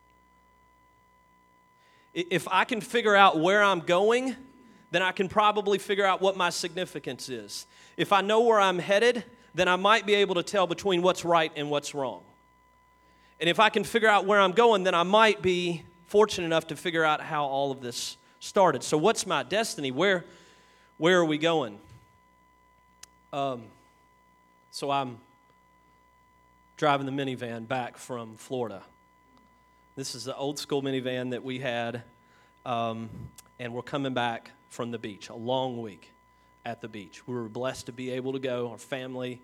If 2.14 2.48
I 2.48 2.64
can 2.64 2.80
figure 2.80 3.14
out 3.14 3.38
where 3.38 3.62
I'm 3.62 3.80
going, 3.80 4.34
then 4.90 5.02
I 5.02 5.12
can 5.12 5.28
probably 5.28 5.78
figure 5.78 6.04
out 6.04 6.20
what 6.20 6.36
my 6.36 6.50
significance 6.50 7.28
is. 7.28 7.66
If 7.96 8.12
I 8.12 8.22
know 8.22 8.40
where 8.40 8.58
I'm 8.58 8.78
headed, 8.78 9.24
then 9.54 9.68
I 9.68 9.76
might 9.76 10.06
be 10.06 10.14
able 10.14 10.36
to 10.36 10.42
tell 10.42 10.66
between 10.66 11.02
what's 11.02 11.24
right 11.24 11.52
and 11.56 11.70
what's 11.70 11.94
wrong. 11.94 12.22
And 13.40 13.48
if 13.48 13.60
I 13.60 13.68
can 13.68 13.84
figure 13.84 14.08
out 14.08 14.24
where 14.26 14.40
I'm 14.40 14.52
going, 14.52 14.84
then 14.84 14.94
I 14.94 15.02
might 15.02 15.42
be 15.42 15.84
fortunate 16.06 16.46
enough 16.46 16.68
to 16.68 16.76
figure 16.76 17.04
out 17.04 17.20
how 17.20 17.44
all 17.44 17.70
of 17.70 17.80
this 17.80 18.16
started. 18.40 18.82
So, 18.82 18.96
what's 18.98 19.26
my 19.26 19.42
destiny? 19.42 19.90
Where, 19.90 20.24
where 20.96 21.18
are 21.18 21.24
we 21.24 21.38
going? 21.38 21.78
Um, 23.32 23.62
so, 24.70 24.90
I'm 24.90 25.18
driving 26.76 27.06
the 27.06 27.12
minivan 27.12 27.68
back 27.68 27.98
from 27.98 28.36
Florida. 28.36 28.82
This 29.96 30.14
is 30.14 30.24
the 30.24 30.36
old 30.36 30.58
school 30.58 30.82
minivan 30.82 31.30
that 31.30 31.44
we 31.44 31.58
had, 31.58 32.02
um, 32.64 33.10
and 33.58 33.74
we're 33.74 33.82
coming 33.82 34.14
back 34.14 34.52
from 34.70 34.90
the 34.90 34.98
beach, 34.98 35.28
a 35.28 35.34
long 35.34 35.82
week 35.82 36.10
at 36.64 36.80
the 36.80 36.88
beach. 36.88 37.26
We 37.26 37.34
were 37.34 37.48
blessed 37.48 37.86
to 37.86 37.92
be 37.92 38.10
able 38.12 38.32
to 38.32 38.38
go, 38.38 38.70
our 38.70 38.78
family, 38.78 39.40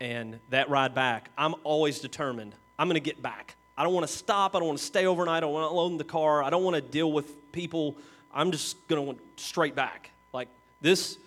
and 0.00 0.38
that 0.50 0.70
ride 0.70 0.94
back, 0.94 1.30
I'm 1.36 1.54
always 1.64 1.98
determined 1.98 2.54
I'm 2.78 2.88
going 2.88 2.94
to 2.94 3.00
get 3.00 3.20
back. 3.20 3.56
I 3.76 3.84
don't 3.84 3.92
want 3.92 4.06
to 4.06 4.12
stop. 4.12 4.56
I 4.56 4.58
don't 4.58 4.68
want 4.68 4.78
to 4.78 4.84
stay 4.84 5.06
overnight. 5.06 5.38
I 5.38 5.40
don't 5.40 5.52
want 5.52 5.70
to 5.70 5.74
load 5.74 5.98
the 5.98 6.04
car. 6.04 6.42
I 6.42 6.50
don't 6.50 6.64
want 6.64 6.76
to 6.76 6.82
deal 6.82 7.12
with 7.12 7.52
people. 7.52 7.96
I'm 8.32 8.52
just 8.52 8.76
going 8.88 9.14
to 9.14 9.22
straight 9.36 9.74
back. 9.74 10.10
Like 10.32 10.48
this, 10.80 11.18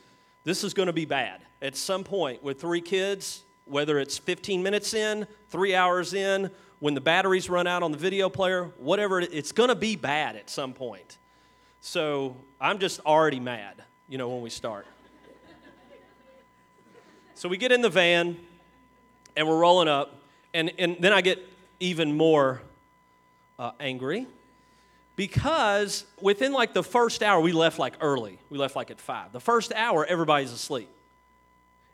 this 0.44 0.64
is 0.64 0.74
going 0.74 0.88
to 0.88 0.94
be 0.94 1.06
bad. 1.06 1.42
At 1.64 1.78
some 1.78 2.04
point, 2.04 2.44
with 2.44 2.60
three 2.60 2.82
kids, 2.82 3.46
whether 3.64 3.98
it's 3.98 4.18
15 4.18 4.62
minutes 4.62 4.94
in, 4.94 5.26
three 5.48 5.74
hours 5.74 6.14
in, 6.14 6.52
when 6.80 6.94
the 6.94 7.00
batteries 7.00 7.50
run 7.50 7.68
out 7.68 7.82
on 7.84 7.94
the 7.94 7.98
video 7.98 8.28
player, 8.28 8.66
whatever, 8.78 9.22
it's 9.22 9.54
going 9.54 9.70
to 9.70 9.76
be 9.76 9.96
bad 9.96 10.36
at 10.36 10.50
some 10.50 10.74
point. 10.74 11.18
So 11.80 12.36
I'm 12.60 12.80
just 12.80 13.00
already 13.06 13.40
mad, 13.40 13.82
you 14.10 14.18
know, 14.18 14.28
when 14.28 14.42
we 14.42 14.50
start. 14.50 14.86
so 17.34 17.48
we 17.48 17.56
get 17.56 17.72
in 17.72 17.82
the 17.82 17.90
van 17.90 18.38
and 19.38 19.48
we're 19.48 19.58
rolling 19.58 19.88
up 19.88 20.20
and, 20.54 20.70
and 20.78 20.98
then 21.00 21.14
I 21.14 21.22
get 21.22 21.40
even 21.80 22.18
more 22.18 22.62
uh, 23.58 23.72
angry 23.80 24.28
because 25.16 26.04
within 26.20 26.52
like 26.52 26.74
the 26.74 26.84
first 26.84 27.24
hour, 27.24 27.40
we 27.40 27.54
left 27.54 27.80
like 27.80 27.94
early. 28.02 28.38
We 28.50 28.58
left 28.58 28.76
like 28.76 28.92
at 28.92 29.00
five. 29.00 29.32
The 29.32 29.40
first 29.40 29.72
hour, 29.74 30.06
everybody's 30.06 30.52
asleep. 30.52 30.90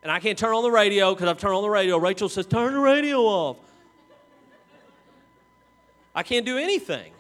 And 0.02 0.12
I 0.12 0.20
can't 0.20 0.38
turn 0.38 0.54
on 0.54 0.64
the 0.64 0.72
radio 0.72 1.14
because 1.14 1.28
I've 1.28 1.40
turned 1.40 1.56
on 1.56 1.62
the 1.62 1.70
radio. 1.70 1.98
Rachel 1.98 2.30
says, 2.30 2.46
Turn 2.46 2.74
the 2.74 2.80
radio 2.80 3.20
off. 3.20 3.58
I 6.16 6.24
can't 6.24 6.46
do 6.46 6.58
anything. 6.58 7.12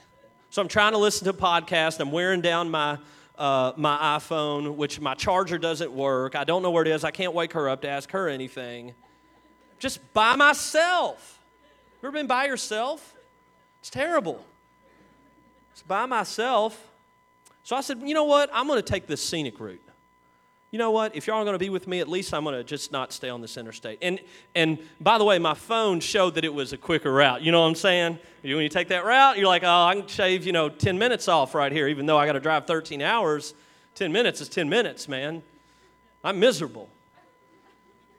So 0.49 0.61
I'm 0.61 0.67
trying 0.67 0.93
to 0.93 0.97
listen 0.97 1.25
to 1.25 1.31
a 1.31 1.33
podcast. 1.33 1.99
I'm 1.99 2.11
wearing 2.11 2.41
down 2.41 2.71
my, 2.71 2.97
uh, 3.37 3.73
my 3.75 4.17
iPhone, 4.17 4.75
which 4.75 4.99
my 4.99 5.13
charger 5.13 5.57
doesn't 5.57 5.91
work. 5.91 6.35
I 6.35 6.43
don't 6.43 6.63
know 6.63 6.71
where 6.71 6.83
it 6.83 6.87
is. 6.87 7.03
I 7.03 7.11
can't 7.11 7.33
wake 7.33 7.53
her 7.53 7.69
up 7.69 7.81
to 7.81 7.89
ask 7.89 8.09
her 8.11 8.27
anything 8.27 8.95
just 9.77 10.13
by 10.13 10.35
myself. 10.35 11.39
Ever 12.03 12.11
been 12.11 12.27
by 12.27 12.45
yourself? 12.45 13.15
It's 13.79 13.89
terrible. 13.89 14.43
It's 15.71 15.81
by 15.81 16.05
myself. 16.05 16.91
So 17.63 17.75
I 17.75 17.81
said, 17.81 18.01
you 18.03 18.13
know 18.13 18.25
what? 18.25 18.49
I'm 18.53 18.67
going 18.67 18.81
to 18.81 18.87
take 18.87 19.07
this 19.07 19.23
scenic 19.23 19.59
route. 19.59 19.81
You 20.71 20.77
know 20.77 20.91
what? 20.91 21.15
If 21.15 21.25
y'all 21.25 21.37
are 21.37 21.43
going 21.43 21.55
to 21.55 21.59
be 21.59 21.71
with 21.71 21.87
me, 21.87 21.99
at 21.99 22.07
least 22.07 22.31
I'm 22.31 22.43
going 22.43 22.55
to 22.55 22.63
just 22.63 22.91
not 22.91 23.11
stay 23.11 23.29
on 23.29 23.41
this 23.41 23.57
interstate. 23.57 23.97
And 24.03 24.19
and 24.53 24.77
by 25.01 25.17
the 25.17 25.23
way, 25.23 25.39
my 25.39 25.55
phone 25.55 25.99
showed 25.99 26.35
that 26.35 26.45
it 26.45 26.53
was 26.53 26.73
a 26.73 26.77
quicker 26.77 27.11
route. 27.11 27.41
You 27.41 27.51
know 27.51 27.61
what 27.61 27.67
I'm 27.67 27.75
saying? 27.75 28.19
When 28.43 28.57
you 28.57 28.69
take 28.69 28.89
that 28.89 29.03
route, 29.03 29.37
you're 29.37 29.47
like, 29.47 29.63
oh, 29.63 29.67
I 29.67 29.95
can 29.95 30.07
shave 30.07 30.45
you 30.45 30.51
know 30.51 30.69
10 30.69 30.99
minutes 30.99 31.27
off 31.27 31.55
right 31.55 31.71
here, 31.71 31.87
even 31.87 32.05
though 32.05 32.17
I 32.17 32.27
got 32.27 32.33
to 32.33 32.39
drive 32.39 32.67
13 32.67 33.01
hours. 33.01 33.55
10 33.95 34.11
minutes 34.11 34.41
is 34.41 34.49
10 34.49 34.69
minutes, 34.69 35.07
man. 35.07 35.41
I'm 36.23 36.39
miserable. 36.39 36.87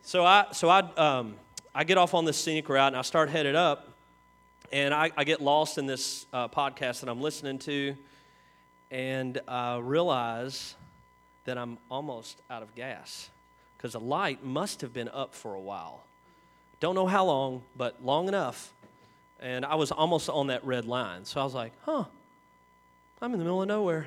So 0.02 0.24
I 0.24 0.46
so 0.50 0.68
I 0.68 0.80
um, 0.96 1.36
I 1.72 1.84
get 1.84 1.98
off 1.98 2.14
on 2.14 2.24
this 2.24 2.36
scenic 2.36 2.68
route 2.68 2.88
and 2.88 2.96
I 2.96 3.02
start 3.02 3.30
headed 3.30 3.54
up, 3.54 3.94
and 4.72 4.92
I, 4.92 5.12
I 5.16 5.22
get 5.22 5.40
lost 5.40 5.78
in 5.78 5.86
this 5.86 6.26
uh, 6.32 6.48
podcast 6.48 7.00
that 7.00 7.08
I'm 7.08 7.20
listening 7.20 7.60
to, 7.60 7.94
and 8.90 9.40
I 9.46 9.78
realize 9.78 10.74
that 11.50 11.58
I'm 11.58 11.78
almost 11.90 12.40
out 12.48 12.62
of 12.62 12.76
gas 12.76 13.28
because 13.76 13.94
the 13.94 14.00
light 14.00 14.44
must 14.44 14.82
have 14.82 14.92
been 14.92 15.08
up 15.08 15.34
for 15.34 15.52
a 15.54 15.60
while. 15.60 16.04
Don't 16.78 16.94
know 16.94 17.08
how 17.08 17.24
long, 17.24 17.62
but 17.76 18.04
long 18.04 18.28
enough. 18.28 18.72
And 19.40 19.64
I 19.64 19.74
was 19.74 19.90
almost 19.90 20.28
on 20.28 20.46
that 20.46 20.64
red 20.64 20.84
line. 20.84 21.24
So 21.24 21.40
I 21.40 21.44
was 21.44 21.52
like, 21.52 21.72
huh, 21.84 22.04
I'm 23.20 23.32
in 23.32 23.40
the 23.40 23.44
middle 23.44 23.62
of 23.62 23.66
nowhere. 23.66 24.06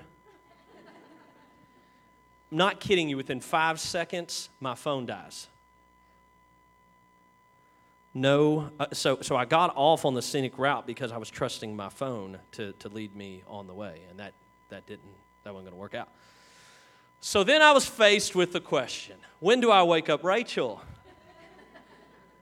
I'm 2.50 2.58
not 2.58 2.80
kidding 2.80 3.10
you, 3.10 3.18
within 3.18 3.42
five 3.42 3.78
seconds, 3.78 4.48
my 4.62 4.74
phone 4.74 5.06
dies 5.06 5.50
no 8.16 8.70
uh, 8.80 8.86
so 8.94 9.18
so 9.22 9.36
i 9.36 9.44
got 9.44 9.74
off 9.76 10.06
on 10.06 10.14
the 10.14 10.22
scenic 10.22 10.60
route 10.60 10.86
because 10.86 11.12
i 11.12 11.18
was 11.18 11.32
trusting 11.32 11.76
my 11.76 11.90
phone 11.90 12.38
to, 12.52 12.72
to 12.74 12.88
lead 12.90 13.16
me 13.16 13.42
on 13.48 13.66
the 13.66 13.74
way 13.74 14.02
and 14.08 14.20
that 14.20 14.34
that 14.70 14.86
didn't 14.86 15.02
that 15.44 15.52
wasn't 15.52 15.66
going 15.68 15.74
to 15.74 15.82
work 15.82 15.96
out 15.96 16.10
so 17.26 17.42
then 17.42 17.62
i 17.62 17.72
was 17.72 17.86
faced 17.86 18.36
with 18.36 18.52
the 18.52 18.60
question 18.60 19.16
when 19.40 19.62
do 19.62 19.72
i 19.72 19.82
wake 19.82 20.10
up 20.10 20.26
rachel 20.26 20.82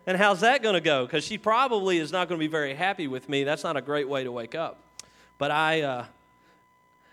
and 0.07 0.17
how's 0.17 0.41
that 0.41 0.63
going 0.63 0.73
to 0.73 0.81
go 0.81 1.05
because 1.05 1.23
she 1.23 1.38
probably 1.38 2.00
is 2.00 2.11
not 2.11 2.27
going 2.27 2.39
to 2.39 2.43
be 2.43 2.50
very 2.50 2.73
happy 2.73 3.07
with 3.07 3.29
me 3.29 3.43
that's 3.43 3.63
not 3.63 3.77
a 3.77 3.81
great 3.81 4.09
way 4.09 4.23
to 4.23 4.31
wake 4.31 4.55
up 4.55 4.83
but 5.38 5.51
i 5.51 5.81
uh, 5.81 6.05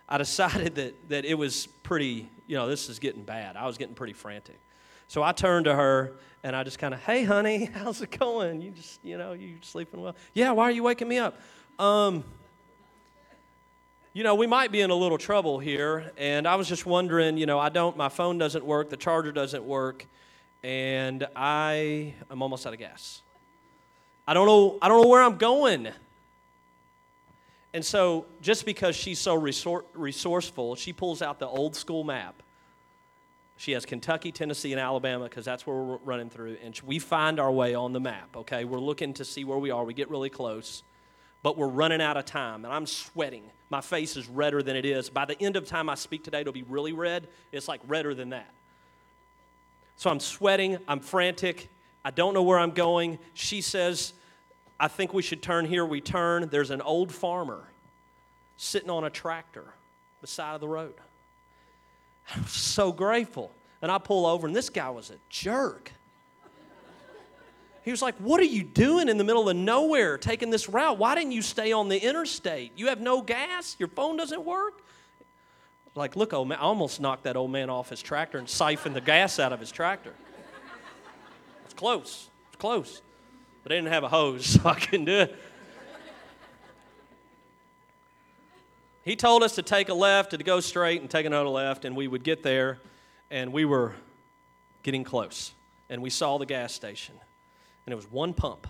i 0.08 0.16
decided 0.16 0.74
that 0.76 1.08
that 1.10 1.26
it 1.26 1.34
was 1.34 1.66
pretty 1.82 2.26
you 2.46 2.56
know 2.56 2.66
this 2.66 2.88
is 2.88 2.98
getting 2.98 3.22
bad 3.22 3.54
i 3.54 3.66
was 3.66 3.76
getting 3.76 3.94
pretty 3.94 4.14
frantic 4.14 4.58
so 5.10 5.22
I 5.22 5.32
turned 5.32 5.64
to 5.64 5.74
her 5.74 6.12
and 6.42 6.54
I 6.54 6.64
just 6.64 6.78
kind 6.78 6.92
of, 6.92 7.00
hey, 7.00 7.24
honey, 7.24 7.64
how's 7.74 8.02
it 8.02 8.16
going? 8.18 8.60
You 8.60 8.70
just, 8.72 9.02
you 9.02 9.16
know, 9.16 9.32
you 9.32 9.56
sleeping 9.62 10.02
well? 10.02 10.14
Yeah, 10.34 10.52
why 10.52 10.64
are 10.64 10.70
you 10.70 10.82
waking 10.82 11.08
me 11.08 11.16
up? 11.16 11.40
Um, 11.78 12.24
you 14.12 14.24
know, 14.24 14.34
we 14.34 14.46
might 14.46 14.72
be 14.72 14.80
in 14.80 14.90
a 14.90 14.94
little 14.94 15.18
trouble 15.18 15.58
here. 15.58 16.12
And 16.16 16.46
I 16.46 16.56
was 16.56 16.68
just 16.68 16.86
wondering, 16.86 17.36
you 17.36 17.46
know, 17.46 17.58
I 17.58 17.68
don't, 17.68 17.96
my 17.96 18.08
phone 18.08 18.38
doesn't 18.38 18.64
work, 18.64 18.90
the 18.90 18.96
charger 18.96 19.32
doesn't 19.32 19.64
work, 19.64 20.06
and 20.62 21.26
I 21.36 22.14
am 22.30 22.42
almost 22.42 22.66
out 22.66 22.72
of 22.72 22.78
gas. 22.78 23.22
I 24.26 24.34
don't 24.34 24.46
know, 24.46 24.78
I 24.82 24.88
don't 24.88 25.02
know 25.02 25.08
where 25.08 25.22
I'm 25.22 25.36
going. 25.36 25.88
And 27.74 27.84
so, 27.84 28.26
just 28.40 28.64
because 28.64 28.96
she's 28.96 29.18
so 29.18 29.34
resourceful, 29.34 30.74
she 30.74 30.92
pulls 30.92 31.22
out 31.22 31.38
the 31.38 31.46
old 31.46 31.76
school 31.76 32.02
map 32.02 32.42
she 33.58 33.72
has 33.72 33.84
Kentucky, 33.84 34.30
Tennessee, 34.30 34.72
and 34.72 34.80
Alabama 34.80 35.24
because 35.24 35.44
that's 35.44 35.66
where 35.66 35.76
we're 35.76 35.96
running 36.04 36.30
through. 36.30 36.58
And 36.62 36.80
we 36.86 37.00
find 37.00 37.40
our 37.40 37.50
way 37.50 37.74
on 37.74 37.92
the 37.92 37.98
map, 37.98 38.36
okay? 38.36 38.64
We're 38.64 38.78
looking 38.78 39.12
to 39.14 39.24
see 39.24 39.42
where 39.42 39.58
we 39.58 39.72
are. 39.72 39.84
We 39.84 39.94
get 39.94 40.08
really 40.08 40.30
close, 40.30 40.84
but 41.42 41.56
we're 41.56 41.68
running 41.68 42.00
out 42.00 42.16
of 42.16 42.24
time. 42.24 42.64
And 42.64 42.72
I'm 42.72 42.86
sweating. 42.86 43.44
My 43.70 43.80
face 43.80 44.16
is 44.16 44.28
redder 44.28 44.62
than 44.62 44.76
it 44.76 44.84
is. 44.84 45.10
By 45.10 45.24
the 45.24 45.40
end 45.40 45.56
of 45.56 45.66
time 45.66 45.88
I 45.88 45.94
speak 45.94 46.24
today, 46.24 46.40
it'll 46.40 46.52
be 46.52 46.64
really 46.64 46.92
red. 46.92 47.28
It's 47.52 47.68
like 47.68 47.80
redder 47.86 48.14
than 48.14 48.30
that. 48.30 48.50
So 49.96 50.10
I'm 50.10 50.20
sweating. 50.20 50.78
I'm 50.86 51.00
frantic. 51.00 51.68
I 52.04 52.10
don't 52.10 52.34
know 52.34 52.42
where 52.42 52.58
I'm 52.58 52.70
going. 52.70 53.18
She 53.34 53.60
says, 53.60 54.12
I 54.80 54.88
think 54.88 55.12
we 55.12 55.22
should 55.22 55.42
turn 55.42 55.64
here. 55.64 55.84
We 55.84 56.00
turn. 56.00 56.48
There's 56.50 56.70
an 56.70 56.80
old 56.80 57.12
farmer 57.12 57.64
sitting 58.56 58.90
on 58.90 59.04
a 59.04 59.10
tractor 59.10 59.64
beside 60.20 60.60
the 60.60 60.68
road. 60.68 60.94
I'm 62.34 62.46
so 62.46 62.92
grateful. 62.92 63.52
And 63.82 63.90
I 63.92 63.98
pull 63.98 64.26
over, 64.26 64.46
and 64.46 64.54
this 64.56 64.70
guy 64.70 64.90
was 64.90 65.10
a 65.10 65.16
jerk. 65.28 65.92
He 67.88 67.90
was 67.90 68.02
like, 68.02 68.16
What 68.16 68.38
are 68.38 68.44
you 68.44 68.62
doing 68.62 69.08
in 69.08 69.16
the 69.16 69.24
middle 69.24 69.48
of 69.48 69.56
nowhere 69.56 70.18
taking 70.18 70.50
this 70.50 70.68
route? 70.68 70.98
Why 70.98 71.14
didn't 71.14 71.32
you 71.32 71.40
stay 71.40 71.72
on 71.72 71.88
the 71.88 71.96
interstate? 71.96 72.72
You 72.76 72.88
have 72.88 73.00
no 73.00 73.22
gas? 73.22 73.76
Your 73.78 73.88
phone 73.88 74.18
doesn't 74.18 74.44
work? 74.44 74.82
Like, 75.94 76.14
look, 76.14 76.34
old 76.34 76.48
man, 76.48 76.58
I 76.58 76.64
almost 76.64 77.00
knocked 77.00 77.24
that 77.24 77.34
old 77.34 77.50
man 77.50 77.70
off 77.70 77.88
his 77.88 78.02
tractor 78.02 78.36
and 78.36 78.46
siphoned 78.46 78.94
the 78.94 79.00
gas 79.00 79.38
out 79.38 79.54
of 79.54 79.60
his 79.60 79.72
tractor. 79.72 80.12
It's 81.64 81.72
close. 81.72 82.28
It's 82.48 82.56
close. 82.56 83.00
But 83.62 83.72
I 83.72 83.76
didn't 83.76 83.88
have 83.88 84.04
a 84.04 84.08
hose, 84.10 84.44
so 84.62 84.68
I 84.68 84.74
couldn't 84.74 85.06
do 85.06 85.20
it. 85.20 85.36
He 89.02 89.16
told 89.16 89.42
us 89.42 89.54
to 89.54 89.62
take 89.62 89.88
a 89.88 89.94
left, 89.94 90.32
to 90.32 90.36
go 90.36 90.60
straight, 90.60 91.00
and 91.00 91.08
take 91.08 91.24
another 91.24 91.48
left, 91.48 91.86
and 91.86 91.96
we 91.96 92.06
would 92.06 92.22
get 92.22 92.42
there, 92.42 92.80
and 93.30 93.50
we 93.50 93.64
were 93.64 93.94
getting 94.82 95.04
close. 95.04 95.54
And 95.88 96.02
we 96.02 96.10
saw 96.10 96.36
the 96.36 96.44
gas 96.44 96.74
station, 96.74 97.14
and 97.88 97.92
it 97.94 97.96
was 97.96 98.10
one 98.10 98.34
pump 98.34 98.66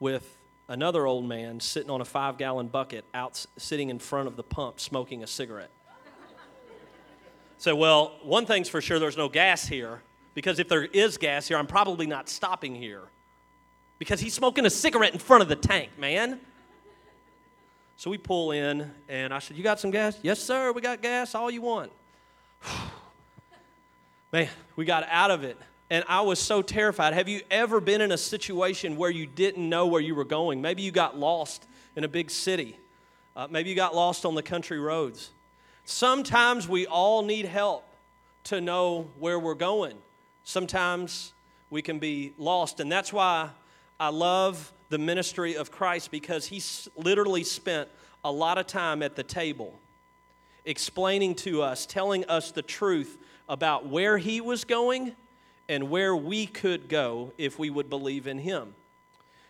with 0.00 0.36
another 0.66 1.06
old 1.06 1.24
man 1.24 1.60
sitting 1.60 1.88
on 1.88 2.00
a 2.00 2.04
five 2.04 2.36
gallon 2.36 2.66
bucket 2.66 3.04
out 3.14 3.46
sitting 3.56 3.90
in 3.90 4.00
front 4.00 4.26
of 4.26 4.34
the 4.34 4.42
pump 4.42 4.80
smoking 4.80 5.22
a 5.22 5.26
cigarette. 5.28 5.70
so, 7.56 7.76
well, 7.76 8.16
one 8.24 8.44
thing's 8.44 8.68
for 8.68 8.80
sure 8.80 8.98
there's 8.98 9.16
no 9.16 9.28
gas 9.28 9.68
here, 9.68 10.02
because 10.34 10.58
if 10.58 10.68
there 10.68 10.84
is 10.86 11.16
gas 11.16 11.46
here, 11.46 11.56
I'm 11.56 11.68
probably 11.68 12.08
not 12.08 12.28
stopping 12.28 12.74
here. 12.74 13.02
Because 14.00 14.18
he's 14.18 14.34
smoking 14.34 14.66
a 14.66 14.70
cigarette 14.70 15.12
in 15.12 15.20
front 15.20 15.44
of 15.44 15.48
the 15.48 15.54
tank, 15.54 15.90
man. 15.96 16.40
So 17.96 18.10
we 18.10 18.18
pull 18.18 18.50
in, 18.50 18.90
and 19.08 19.32
I 19.32 19.38
said, 19.38 19.56
You 19.56 19.62
got 19.62 19.78
some 19.78 19.92
gas? 19.92 20.18
Yes, 20.22 20.40
sir, 20.40 20.72
we 20.72 20.80
got 20.80 21.00
gas, 21.02 21.36
all 21.36 21.52
you 21.52 21.62
want. 21.62 21.92
Man, 24.32 24.48
we 24.74 24.84
got 24.84 25.06
out 25.08 25.30
of 25.30 25.44
it, 25.44 25.56
and 25.90 26.04
I 26.08 26.20
was 26.20 26.38
so 26.38 26.60
terrified. 26.60 27.14
Have 27.14 27.28
you 27.28 27.40
ever 27.50 27.80
been 27.80 28.00
in 28.00 28.12
a 28.12 28.18
situation 28.18 28.96
where 28.96 29.10
you 29.10 29.26
didn't 29.26 29.66
know 29.68 29.86
where 29.86 30.00
you 30.00 30.14
were 30.14 30.24
going? 30.24 30.60
Maybe 30.60 30.82
you 30.82 30.90
got 30.90 31.18
lost 31.18 31.66
in 31.96 32.04
a 32.04 32.08
big 32.08 32.30
city, 32.30 32.78
uh, 33.34 33.48
maybe 33.50 33.70
you 33.70 33.76
got 33.76 33.94
lost 33.94 34.24
on 34.24 34.34
the 34.34 34.42
country 34.42 34.78
roads. 34.78 35.30
Sometimes 35.84 36.68
we 36.68 36.86
all 36.86 37.22
need 37.22 37.46
help 37.46 37.84
to 38.44 38.60
know 38.60 39.10
where 39.18 39.38
we're 39.38 39.54
going. 39.54 39.96
Sometimes 40.44 41.32
we 41.70 41.82
can 41.82 41.98
be 41.98 42.32
lost, 42.38 42.80
and 42.80 42.92
that's 42.92 43.12
why 43.12 43.50
I 43.98 44.10
love 44.10 44.72
the 44.90 44.98
ministry 44.98 45.56
of 45.56 45.70
Christ 45.70 46.10
because 46.10 46.46
he 46.46 46.62
literally 46.96 47.42
spent 47.42 47.88
a 48.24 48.30
lot 48.30 48.58
of 48.58 48.66
time 48.66 49.02
at 49.02 49.16
the 49.16 49.22
table 49.22 49.78
explaining 50.64 51.34
to 51.34 51.62
us, 51.62 51.86
telling 51.86 52.24
us 52.26 52.50
the 52.50 52.62
truth 52.62 53.18
about 53.48 53.86
where 53.86 54.18
he 54.18 54.40
was 54.40 54.64
going 54.64 55.16
and 55.68 55.90
where 55.90 56.16
we 56.16 56.46
could 56.46 56.88
go 56.88 57.32
if 57.38 57.58
we 57.58 57.70
would 57.70 57.90
believe 57.90 58.26
in 58.26 58.38
him. 58.38 58.74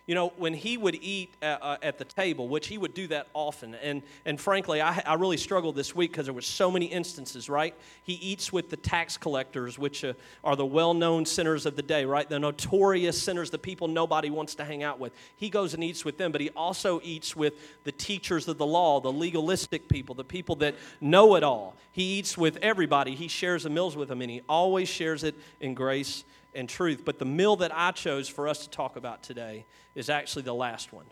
You 0.09 0.15
know, 0.15 0.33
when 0.37 0.55
he 0.55 0.75
would 0.75 0.95
eat 0.95 1.35
at, 1.39 1.61
uh, 1.61 1.77
at 1.83 1.99
the 1.99 2.03
table, 2.03 2.47
which 2.47 2.65
he 2.65 2.79
would 2.79 2.95
do 2.95 3.05
that 3.09 3.27
often, 3.35 3.75
and, 3.75 4.01
and 4.25 4.41
frankly, 4.41 4.81
I, 4.81 5.03
I 5.05 5.13
really 5.13 5.37
struggled 5.37 5.75
this 5.75 5.93
week 5.93 6.09
because 6.09 6.25
there 6.25 6.33
were 6.33 6.41
so 6.41 6.71
many 6.71 6.87
instances, 6.87 7.47
right? 7.47 7.75
He 8.05 8.13
eats 8.13 8.51
with 8.51 8.71
the 8.71 8.77
tax 8.77 9.17
collectors, 9.17 9.77
which 9.77 10.03
uh, 10.03 10.13
are 10.43 10.55
the 10.55 10.65
well 10.65 10.95
known 10.95 11.27
sinners 11.27 11.67
of 11.67 11.75
the 11.75 11.83
day, 11.83 12.05
right? 12.05 12.27
The 12.27 12.39
notorious 12.39 13.21
sinners, 13.21 13.51
the 13.51 13.59
people 13.59 13.87
nobody 13.87 14.31
wants 14.31 14.55
to 14.55 14.65
hang 14.65 14.81
out 14.81 14.99
with. 14.99 15.13
He 15.37 15.51
goes 15.51 15.75
and 15.75 15.83
eats 15.83 16.03
with 16.03 16.17
them, 16.17 16.31
but 16.31 16.41
he 16.41 16.49
also 16.55 16.99
eats 17.03 17.35
with 17.35 17.83
the 17.83 17.91
teachers 17.91 18.47
of 18.47 18.57
the 18.57 18.65
law, 18.65 18.99
the 18.99 19.11
legalistic 19.11 19.87
people, 19.87 20.15
the 20.15 20.23
people 20.23 20.55
that 20.55 20.73
know 20.99 21.35
it 21.35 21.43
all. 21.43 21.75
He 21.91 22.17
eats 22.17 22.35
with 22.35 22.57
everybody. 22.63 23.13
He 23.13 23.27
shares 23.27 23.61
the 23.61 23.69
meals 23.69 23.95
with 23.95 24.09
them, 24.09 24.23
and 24.23 24.31
he 24.31 24.41
always 24.49 24.89
shares 24.89 25.23
it 25.23 25.35
in 25.59 25.75
grace 25.75 26.23
and 26.53 26.67
truth. 26.67 27.03
But 27.05 27.19
the 27.19 27.25
meal 27.25 27.55
that 27.57 27.71
I 27.75 27.91
chose 27.91 28.27
for 28.27 28.47
us 28.47 28.63
to 28.63 28.69
talk 28.69 28.95
about 28.95 29.23
today 29.23 29.65
is 29.95 30.09
actually 30.09 30.43
the 30.43 30.53
last 30.53 30.91
one. 30.93 31.05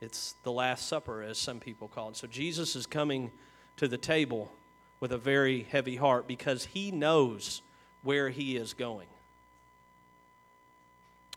It's 0.00 0.34
the 0.42 0.50
Last 0.50 0.88
Supper, 0.88 1.22
as 1.22 1.38
some 1.38 1.60
people 1.60 1.86
call 1.86 2.08
it. 2.08 2.16
So 2.16 2.26
Jesus 2.26 2.74
is 2.74 2.86
coming 2.86 3.30
to 3.76 3.86
the 3.86 3.96
table 3.96 4.50
with 4.98 5.12
a 5.12 5.18
very 5.18 5.66
heavy 5.70 5.96
heart 5.96 6.26
because 6.26 6.64
he 6.64 6.90
knows 6.90 7.62
where 8.02 8.28
he 8.28 8.56
is 8.56 8.74
going. 8.74 9.06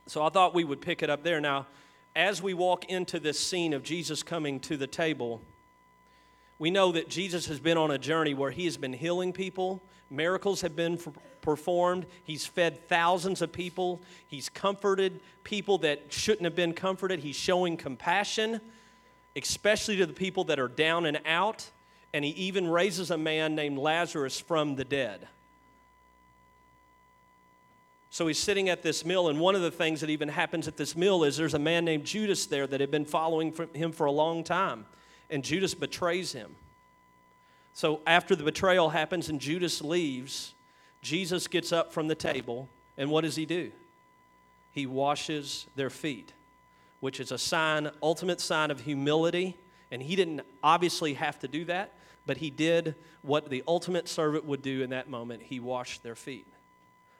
So 0.07 0.23
I 0.23 0.29
thought 0.29 0.53
we 0.55 0.63
would 0.63 0.81
pick 0.81 1.03
it 1.03 1.09
up 1.09 1.23
there. 1.23 1.39
Now, 1.39 1.67
as 2.15 2.41
we 2.41 2.53
walk 2.53 2.85
into 2.85 3.19
this 3.19 3.39
scene 3.39 3.73
of 3.73 3.83
Jesus 3.83 4.23
coming 4.23 4.59
to 4.61 4.77
the 4.77 4.87
table, 4.87 5.41
we 6.57 6.71
know 6.71 6.91
that 6.91 7.09
Jesus 7.09 7.47
has 7.47 7.59
been 7.59 7.77
on 7.77 7.91
a 7.91 7.97
journey 7.97 8.33
where 8.33 8.51
he 8.51 8.65
has 8.65 8.77
been 8.77 8.93
healing 8.93 9.33
people, 9.33 9.81
miracles 10.15 10.61
have 10.61 10.75
been 10.75 10.99
performed, 11.41 12.05
he's 12.23 12.45
fed 12.45 12.87
thousands 12.87 13.41
of 13.41 13.51
people, 13.51 14.01
he's 14.27 14.49
comforted 14.49 15.19
people 15.43 15.77
that 15.79 16.01
shouldn't 16.09 16.45
have 16.45 16.55
been 16.55 16.73
comforted, 16.73 17.19
he's 17.19 17.35
showing 17.35 17.77
compassion, 17.77 18.59
especially 19.35 19.97
to 19.97 20.05
the 20.05 20.13
people 20.13 20.43
that 20.45 20.59
are 20.59 20.67
down 20.67 21.05
and 21.05 21.19
out, 21.25 21.69
and 22.13 22.25
he 22.25 22.31
even 22.31 22.67
raises 22.67 23.11
a 23.11 23.17
man 23.17 23.55
named 23.55 23.77
Lazarus 23.77 24.39
from 24.39 24.75
the 24.75 24.85
dead. 24.85 25.27
So 28.15 28.27
he's 28.27 28.39
sitting 28.39 28.69
at 28.69 28.81
this 28.81 29.03
meal, 29.03 29.27
and 29.27 29.41
one 29.41 29.55
of 29.55 29.61
the 29.61 29.69
things 29.69 29.99
that 29.99 30.09
even 30.09 30.29
happens 30.29 30.69
at 30.69 30.77
this 30.77 30.95
meal 30.95 31.25
is 31.25 31.35
there's 31.35 31.53
a 31.53 31.59
man 31.59 31.83
named 31.83 32.05
Judas 32.05 32.45
there 32.45 32.65
that 32.65 32.79
had 32.79 32.89
been 32.89 33.03
following 33.03 33.53
him 33.73 33.91
for 33.91 34.05
a 34.05 34.11
long 34.11 34.45
time. 34.45 34.85
And 35.29 35.43
Judas 35.43 35.73
betrays 35.73 36.31
him. 36.31 36.55
So 37.75 37.99
after 38.07 38.37
the 38.37 38.43
betrayal 38.43 38.89
happens 38.89 39.27
and 39.27 39.39
Judas 39.39 39.81
leaves, 39.81 40.53
Jesus 41.01 41.45
gets 41.45 41.73
up 41.73 41.91
from 41.91 42.07
the 42.07 42.15
table, 42.15 42.69
and 42.97 43.11
what 43.11 43.25
does 43.25 43.35
he 43.35 43.45
do? 43.45 43.69
He 44.71 44.85
washes 44.85 45.67
their 45.75 45.89
feet, 45.89 46.31
which 47.01 47.19
is 47.19 47.33
a 47.33 47.37
sign, 47.37 47.91
ultimate 48.01 48.39
sign 48.39 48.71
of 48.71 48.79
humility. 48.79 49.57
And 49.91 50.01
he 50.01 50.15
didn't 50.15 50.41
obviously 50.63 51.15
have 51.15 51.37
to 51.39 51.49
do 51.49 51.65
that, 51.65 51.91
but 52.25 52.37
he 52.37 52.49
did 52.49 52.95
what 53.21 53.49
the 53.49 53.61
ultimate 53.67 54.07
servant 54.07 54.45
would 54.45 54.61
do 54.61 54.81
in 54.81 54.89
that 54.91 55.09
moment. 55.09 55.43
He 55.43 55.59
washed 55.59 56.01
their 56.01 56.15
feet. 56.15 56.47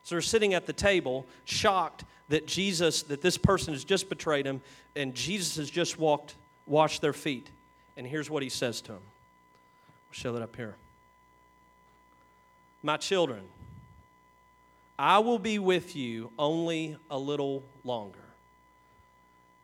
So 0.03 0.15
they're 0.15 0.21
sitting 0.21 0.53
at 0.53 0.67
the 0.67 0.73
table, 0.73 1.25
shocked 1.43 2.05
that 2.29 2.47
Jesus, 2.47 3.03
that 3.03 3.21
this 3.21 3.37
person 3.37 3.73
has 3.73 3.83
just 3.83 4.07
betrayed 4.07 4.45
him, 4.45 4.61
and 4.95 5.13
Jesus 5.13 5.57
has 5.57 5.69
just 5.69 5.99
walked, 5.99 6.35
washed 6.65 7.01
their 7.01 7.13
feet. 7.13 7.49
And 7.97 8.07
here's 8.07 8.29
what 8.29 8.41
he 8.41 8.49
says 8.49 8.79
to 8.81 8.93
him. 8.93 9.01
Show 10.15 10.31
that 10.31 10.41
up 10.41 10.55
here. 10.55 10.77
My 12.81 12.95
children, 12.95 13.41
I 14.97 15.19
will 15.19 15.39
be 15.39 15.59
with 15.59 15.93
you 15.93 16.31
only 16.39 16.95
a 17.11 17.19
little 17.19 17.63
longer. 17.83 18.23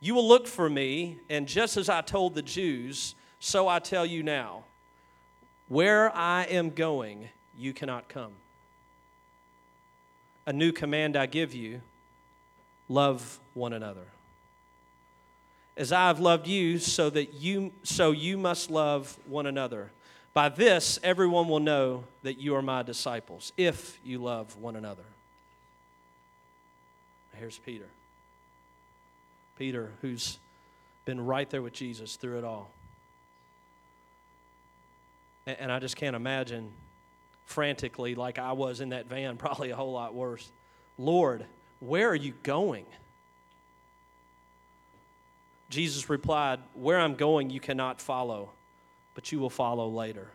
You 0.01 0.13
will 0.13 0.27
look 0.27 0.47
for 0.47 0.69
me, 0.69 1.19
and 1.29 1.47
just 1.47 1.77
as 1.77 1.87
I 1.87 2.01
told 2.01 2.35
the 2.35 2.41
Jews, 2.41 3.15
so 3.39 3.69
I 3.69 3.79
tell 3.79 4.05
you 4.05 4.23
now 4.23 4.65
where 5.69 6.13
I 6.13 6.43
am 6.43 6.71
going, 6.71 7.29
you 7.57 7.71
cannot 7.71 8.09
come. 8.09 8.33
A 10.45 10.51
new 10.51 10.73
command 10.73 11.15
I 11.15 11.27
give 11.27 11.53
you 11.53 11.79
love 12.89 13.39
one 13.53 13.71
another 13.71 14.07
as 15.77 15.91
I 15.91 16.07
have 16.07 16.19
loved 16.19 16.47
you, 16.47 16.77
so 16.77 17.09
that 17.09 17.35
you 17.35 17.71
so 17.83 18.11
you 18.11 18.37
must 18.37 18.69
love 18.69 19.17
one 19.25 19.45
another. 19.45 19.91
By 20.33 20.49
this 20.49 20.99
everyone 21.03 21.49
will 21.49 21.59
know 21.59 22.05
that 22.23 22.39
you 22.39 22.55
are 22.55 22.61
my 22.61 22.83
disciples, 22.83 23.51
if 23.57 23.99
you 24.03 24.19
love 24.19 24.57
one 24.57 24.75
another. 24.75 25.03
Here's 27.33 27.57
Peter. 27.57 27.87
Peter, 29.57 29.91
who's 30.01 30.37
been 31.05 31.19
right 31.19 31.49
there 31.49 31.61
with 31.61 31.73
Jesus 31.73 32.15
through 32.15 32.37
it 32.37 32.43
all. 32.43 32.71
And, 35.47 35.71
I 35.71 35.79
just 35.79 35.95
can't 35.95 36.15
imagine 36.15 36.71
frantically, 37.45 38.13
like 38.13 38.37
I 38.37 38.51
was 38.51 38.79
in 38.79 38.89
that 38.89 39.07
van, 39.07 39.37
probably 39.37 39.71
a 39.71 39.75
whole 39.75 39.91
lot 39.91 40.13
worse. 40.13 40.51
Lord, 40.97 41.45
where 41.79 42.09
are 42.09 42.15
you 42.15 42.33
going? 42.43 42.85
Jesus 45.69 46.09
replied, 46.09 46.59
Where 46.73 46.99
I'm 46.99 47.15
going, 47.15 47.49
you 47.49 47.59
cannot 47.59 47.99
follow, 47.99 48.51
but 49.15 49.31
you 49.31 49.39
will 49.39 49.49
follow 49.49 49.87
later. 49.87 50.31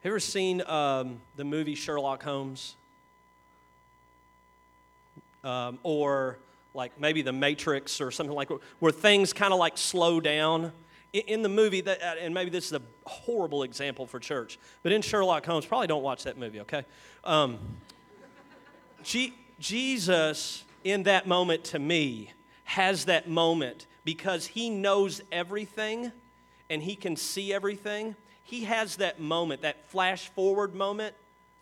Have 0.00 0.04
you 0.04 0.10
ever 0.10 0.20
seen 0.20 0.62
um, 0.66 1.20
the 1.36 1.44
movie 1.44 1.74
Sherlock 1.74 2.22
Holmes? 2.22 2.76
Um, 5.42 5.78
or 5.82 6.38
like 6.74 7.00
maybe 7.00 7.22
The 7.22 7.32
Matrix 7.32 8.00
or 8.00 8.10
something 8.10 8.34
like 8.34 8.50
where 8.78 8.92
things 8.92 9.32
kind 9.32 9.52
of 9.52 9.58
like 9.58 9.76
slow 9.76 10.20
down. 10.20 10.72
In 11.12 11.40
the 11.42 11.48
movie, 11.48 11.80
that, 11.80 12.02
uh, 12.02 12.14
and 12.20 12.34
maybe 12.34 12.50
this 12.50 12.66
is 12.66 12.74
a 12.74 12.82
horrible 13.06 13.62
example 13.62 14.06
for 14.06 14.20
church, 14.20 14.58
but 14.82 14.92
in 14.92 15.00
Sherlock 15.00 15.46
Holmes, 15.46 15.64
probably 15.64 15.86
don't 15.86 16.02
watch 16.02 16.24
that 16.24 16.36
movie, 16.36 16.60
okay? 16.60 16.84
Um, 17.24 17.58
G- 19.02 19.32
Jesus, 19.58 20.64
in 20.84 21.04
that 21.04 21.26
moment 21.26 21.64
to 21.64 21.78
me, 21.78 22.32
has 22.64 23.06
that 23.06 23.26
moment 23.26 23.86
because 24.08 24.46
he 24.46 24.70
knows 24.70 25.20
everything 25.30 26.10
and 26.70 26.82
he 26.82 26.96
can 26.96 27.14
see 27.14 27.52
everything. 27.52 28.16
he 28.42 28.64
has 28.64 28.96
that 28.96 29.20
moment, 29.20 29.60
that 29.60 29.86
flash 29.90 30.30
forward 30.30 30.74
moment. 30.74 31.14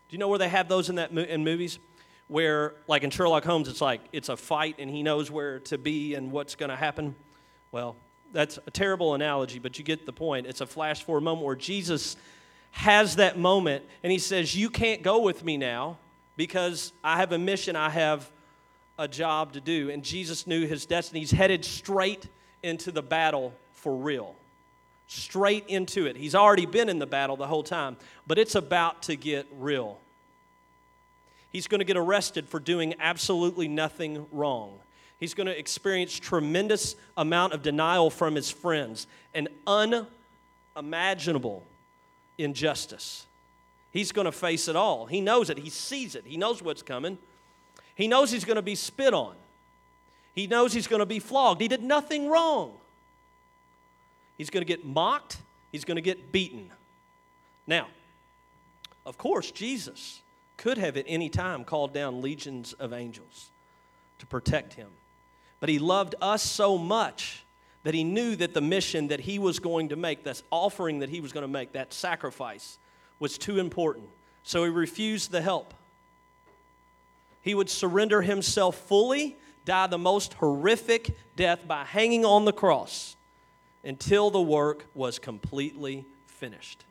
Do 0.08 0.14
you 0.14 0.20
know 0.20 0.28
where 0.28 0.38
they 0.38 0.48
have 0.48 0.68
those 0.68 0.88
in 0.88 0.94
that 0.94 1.10
in 1.10 1.42
movies? 1.42 1.80
Where, 2.28 2.74
like 2.86 3.02
in 3.02 3.10
Sherlock 3.10 3.42
Holmes, 3.42 3.66
it's 3.66 3.80
like 3.80 4.00
it's 4.12 4.28
a 4.28 4.36
fight 4.36 4.76
and 4.78 4.88
he 4.88 5.02
knows 5.02 5.28
where 5.28 5.58
to 5.58 5.76
be 5.76 6.14
and 6.14 6.30
what's 6.30 6.54
going 6.54 6.68
to 6.68 6.76
happen. 6.76 7.16
Well, 7.72 7.96
that's 8.32 8.60
a 8.64 8.70
terrible 8.70 9.14
analogy, 9.14 9.58
but 9.58 9.76
you 9.76 9.84
get 9.84 10.06
the 10.06 10.12
point. 10.12 10.46
It's 10.46 10.60
a 10.60 10.66
flash 10.66 11.02
forward 11.02 11.22
moment 11.22 11.44
where 11.44 11.56
Jesus 11.56 12.16
has 12.70 13.16
that 13.16 13.36
moment 13.36 13.84
and 14.04 14.12
he 14.12 14.20
says, 14.20 14.54
You 14.54 14.70
can't 14.70 15.02
go 15.02 15.18
with 15.18 15.44
me 15.44 15.56
now 15.56 15.98
because 16.36 16.92
I 17.02 17.16
have 17.16 17.32
a 17.32 17.38
mission, 17.38 17.74
I 17.74 17.90
have 17.90 18.30
a 19.00 19.08
job 19.08 19.54
to 19.54 19.60
do. 19.60 19.90
And 19.90 20.04
Jesus 20.04 20.46
knew 20.46 20.64
his 20.64 20.86
destiny. 20.86 21.18
He's 21.18 21.32
headed 21.32 21.64
straight 21.64 22.28
into 22.62 22.90
the 22.90 23.02
battle 23.02 23.52
for 23.72 23.94
real. 23.94 24.34
Straight 25.08 25.66
into 25.68 26.06
it. 26.06 26.16
He's 26.16 26.34
already 26.34 26.66
been 26.66 26.88
in 26.88 26.98
the 26.98 27.06
battle 27.06 27.36
the 27.36 27.46
whole 27.46 27.62
time, 27.62 27.96
but 28.26 28.38
it's 28.38 28.54
about 28.54 29.02
to 29.04 29.16
get 29.16 29.46
real. 29.58 29.98
He's 31.52 31.68
going 31.68 31.78
to 31.78 31.84
get 31.84 31.96
arrested 31.96 32.48
for 32.48 32.58
doing 32.60 32.94
absolutely 32.98 33.68
nothing 33.68 34.26
wrong. 34.32 34.78
He's 35.18 35.32
going 35.32 35.46
to 35.46 35.58
experience 35.58 36.18
tremendous 36.18 36.96
amount 37.16 37.54
of 37.54 37.62
denial 37.62 38.10
from 38.10 38.34
his 38.34 38.50
friends 38.50 39.06
and 39.32 39.48
unimaginable 40.76 41.62
injustice. 42.36 43.24
He's 43.92 44.12
going 44.12 44.26
to 44.26 44.32
face 44.32 44.68
it 44.68 44.76
all. 44.76 45.06
He 45.06 45.22
knows 45.22 45.48
it. 45.48 45.56
He 45.56 45.70
sees 45.70 46.14
it. 46.14 46.24
He 46.26 46.36
knows 46.36 46.60
what's 46.60 46.82
coming. 46.82 47.16
He 47.94 48.08
knows 48.08 48.30
he's 48.30 48.44
going 48.44 48.56
to 48.56 48.62
be 48.62 48.74
spit 48.74 49.14
on. 49.14 49.34
He 50.36 50.46
knows 50.46 50.72
he's 50.72 50.86
going 50.86 51.00
to 51.00 51.06
be 51.06 51.18
flogged. 51.18 51.60
He 51.60 51.66
did 51.66 51.82
nothing 51.82 52.28
wrong. 52.28 52.74
He's 54.38 54.50
going 54.50 54.60
to 54.60 54.66
get 54.66 54.84
mocked. 54.84 55.38
He's 55.72 55.84
going 55.84 55.96
to 55.96 56.02
get 56.02 56.30
beaten. 56.30 56.70
Now, 57.66 57.88
of 59.04 59.18
course, 59.18 59.50
Jesus 59.50 60.20
could 60.56 60.78
have 60.78 60.96
at 60.96 61.06
any 61.08 61.28
time 61.28 61.64
called 61.64 61.92
down 61.92 62.20
legions 62.20 62.74
of 62.74 62.92
angels 62.92 63.50
to 64.18 64.26
protect 64.26 64.74
him. 64.74 64.88
But 65.58 65.70
he 65.70 65.78
loved 65.78 66.14
us 66.20 66.42
so 66.42 66.76
much 66.76 67.44
that 67.82 67.94
he 67.94 68.04
knew 68.04 68.36
that 68.36 68.52
the 68.52 68.60
mission 68.60 69.08
that 69.08 69.20
he 69.20 69.38
was 69.38 69.58
going 69.58 69.88
to 69.88 69.96
make, 69.96 70.24
that 70.24 70.42
offering 70.50 70.98
that 70.98 71.08
he 71.08 71.20
was 71.20 71.32
going 71.32 71.44
to 71.44 71.48
make, 71.48 71.72
that 71.72 71.94
sacrifice, 71.94 72.78
was 73.18 73.38
too 73.38 73.58
important. 73.58 74.08
So 74.42 74.64
he 74.64 74.70
refused 74.70 75.30
the 75.30 75.40
help. 75.40 75.72
He 77.40 77.54
would 77.54 77.70
surrender 77.70 78.22
himself 78.22 78.76
fully, 78.76 79.36
die 79.66 79.86
the 79.86 79.98
most 79.98 80.32
horrific 80.34 81.14
death 81.36 81.68
by 81.68 81.84
hanging 81.84 82.24
on 82.24 82.46
the 82.46 82.52
cross 82.52 83.16
until 83.84 84.30
the 84.30 84.40
work 84.40 84.86
was 84.94 85.18
completely 85.18 86.06
finished. 86.26 86.84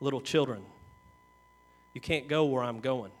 Little 0.00 0.22
children, 0.22 0.62
you 1.92 2.00
can't 2.00 2.28
go 2.28 2.46
where 2.46 2.62
I'm 2.62 2.80
going. 2.80 3.12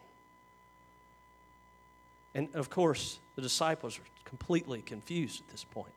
And 2.34 2.48
of 2.54 2.70
course, 2.70 3.18
the 3.36 3.42
disciples 3.42 3.98
are 3.98 4.02
completely 4.24 4.80
confused 4.80 5.40
at 5.40 5.48
this 5.48 5.64
point. 5.64 5.92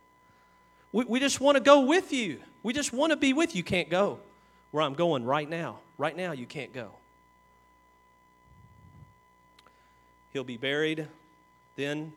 We, 0.92 1.06
we 1.06 1.20
just 1.20 1.40
want 1.40 1.56
to 1.56 1.64
go 1.64 1.82
with 1.82 2.12
you. 2.12 2.40
We 2.64 2.74
just 2.74 2.92
want 2.92 3.12
to 3.12 3.18
be 3.18 3.34
with 3.34 3.54
you. 3.54 3.60
You 3.60 3.64
can't 3.64 3.90
go 3.90 4.20
where 4.72 4.84
I'm 4.84 4.96
going 4.96 5.24
right 5.24 5.48
now. 5.48 5.80
Right 5.98 6.18
now, 6.18 6.32
you 6.32 6.46
can't 6.46 6.74
go. 6.74 6.92
He'll 10.34 10.44
be 10.44 10.58
buried, 10.58 11.08
then 11.76 12.14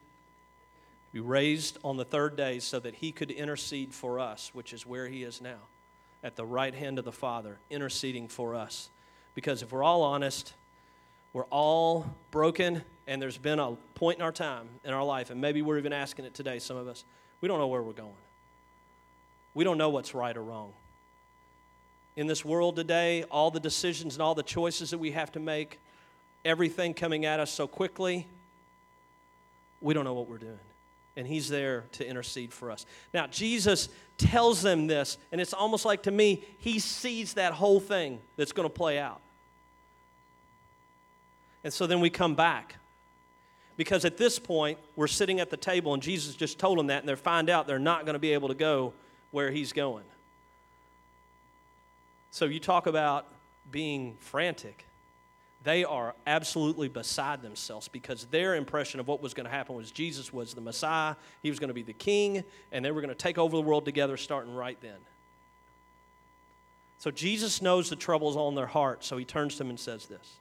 be 1.12 1.20
raised 1.20 1.78
on 1.84 1.96
the 1.96 2.04
third 2.04 2.36
day 2.36 2.58
so 2.58 2.80
that 2.80 2.96
he 2.96 3.12
could 3.12 3.30
intercede 3.30 3.94
for 3.94 4.18
us, 4.18 4.50
which 4.52 4.72
is 4.72 4.84
where 4.84 5.08
he 5.08 5.22
is 5.22 5.40
now, 5.40 5.58
at 6.22 6.36
the 6.36 6.44
right 6.44 6.74
hand 6.74 6.98
of 6.98 7.04
the 7.04 7.12
Father, 7.12 7.58
interceding 7.70 8.28
for 8.28 8.54
us. 8.54 8.88
Because 9.34 9.62
if 9.62 9.72
we're 9.72 9.82
all 9.82 10.02
honest, 10.02 10.54
we're 11.32 11.44
all 11.44 12.06
broken, 12.30 12.82
and 13.06 13.20
there's 13.20 13.38
been 13.38 13.58
a 13.58 13.72
point 13.94 14.18
in 14.18 14.24
our 14.24 14.32
time, 14.32 14.68
in 14.84 14.92
our 14.92 15.04
life, 15.04 15.30
and 15.30 15.40
maybe 15.40 15.62
we're 15.62 15.78
even 15.78 15.92
asking 15.92 16.24
it 16.24 16.34
today, 16.34 16.58
some 16.58 16.76
of 16.76 16.88
us, 16.88 17.04
we 17.40 17.48
don't 17.48 17.58
know 17.58 17.68
where 17.68 17.82
we're 17.82 17.92
going. 17.92 18.12
We 19.54 19.64
don't 19.64 19.78
know 19.78 19.90
what's 19.90 20.14
right 20.14 20.36
or 20.36 20.42
wrong. 20.42 20.72
In 22.16 22.26
this 22.26 22.44
world 22.44 22.76
today, 22.76 23.24
all 23.24 23.50
the 23.50 23.60
decisions 23.60 24.14
and 24.14 24.22
all 24.22 24.34
the 24.34 24.42
choices 24.42 24.90
that 24.90 24.98
we 24.98 25.12
have 25.12 25.32
to 25.32 25.40
make, 25.40 25.80
everything 26.44 26.94
coming 26.94 27.24
at 27.24 27.40
us 27.40 27.50
so 27.50 27.66
quickly, 27.66 28.26
we 29.80 29.94
don't 29.94 30.04
know 30.04 30.14
what 30.14 30.28
we're 30.28 30.38
doing. 30.38 30.58
And 31.16 31.26
He's 31.26 31.48
there 31.48 31.84
to 31.92 32.06
intercede 32.06 32.52
for 32.52 32.70
us. 32.70 32.86
Now, 33.12 33.26
Jesus 33.26 33.88
tells 34.18 34.62
them 34.62 34.86
this, 34.86 35.18
and 35.32 35.40
it's 35.40 35.54
almost 35.54 35.84
like 35.84 36.04
to 36.04 36.10
me, 36.10 36.44
He 36.58 36.78
sees 36.78 37.34
that 37.34 37.52
whole 37.52 37.80
thing 37.80 38.20
that's 38.36 38.52
going 38.52 38.68
to 38.68 38.74
play 38.74 38.98
out. 38.98 39.20
And 41.62 41.72
so 41.72 41.86
then 41.86 42.00
we 42.00 42.10
come 42.10 42.34
back. 42.34 42.76
Because 43.76 44.04
at 44.04 44.16
this 44.16 44.38
point, 44.38 44.78
we're 44.94 45.08
sitting 45.08 45.40
at 45.40 45.50
the 45.50 45.56
table, 45.56 45.94
and 45.94 46.02
Jesus 46.02 46.36
just 46.36 46.58
told 46.60 46.78
them 46.78 46.86
that, 46.88 47.00
and 47.00 47.08
they 47.08 47.16
find 47.16 47.50
out 47.50 47.66
they're 47.66 47.78
not 47.78 48.04
going 48.06 48.14
to 48.14 48.20
be 48.20 48.32
able 48.32 48.48
to 48.48 48.54
go 48.54 48.92
where 49.32 49.50
He's 49.50 49.72
going. 49.72 50.04
So 52.30 52.44
you 52.44 52.60
talk 52.60 52.86
about 52.86 53.26
being 53.70 54.16
frantic. 54.20 54.86
They 55.64 55.82
are 55.82 56.14
absolutely 56.26 56.88
beside 56.88 57.40
themselves 57.40 57.88
because 57.88 58.26
their 58.26 58.54
impression 58.54 59.00
of 59.00 59.08
what 59.08 59.22
was 59.22 59.32
going 59.32 59.44
to 59.44 59.50
happen 59.50 59.74
was 59.74 59.90
Jesus 59.90 60.30
was 60.30 60.52
the 60.52 60.60
Messiah, 60.60 61.16
he 61.42 61.48
was 61.48 61.58
going 61.58 61.68
to 61.68 61.74
be 61.74 61.82
the 61.82 61.94
king, 61.94 62.44
and 62.70 62.84
they 62.84 62.90
were 62.90 63.00
going 63.00 63.08
to 63.08 63.14
take 63.14 63.38
over 63.38 63.56
the 63.56 63.62
world 63.62 63.86
together 63.86 64.18
starting 64.18 64.54
right 64.54 64.78
then. 64.82 64.98
So 66.98 67.10
Jesus 67.10 67.62
knows 67.62 67.88
the 67.88 67.96
troubles 67.96 68.36
on 68.36 68.54
their 68.54 68.66
heart, 68.66 69.04
so 69.04 69.16
he 69.16 69.24
turns 69.24 69.54
to 69.54 69.58
them 69.58 69.70
and 69.70 69.80
says 69.80 70.06
this 70.06 70.36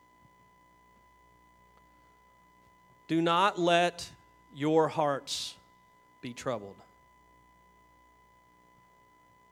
Do 3.08 3.22
not 3.22 3.58
let 3.58 4.12
your 4.54 4.90
hearts 4.90 5.56
be 6.22 6.34
troubled. 6.34 6.76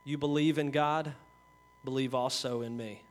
You 0.03 0.17
believe 0.17 0.57
in 0.57 0.71
God, 0.71 1.13
believe 1.85 2.13
also 2.13 2.61
in 2.61 2.75
me. 2.75 3.03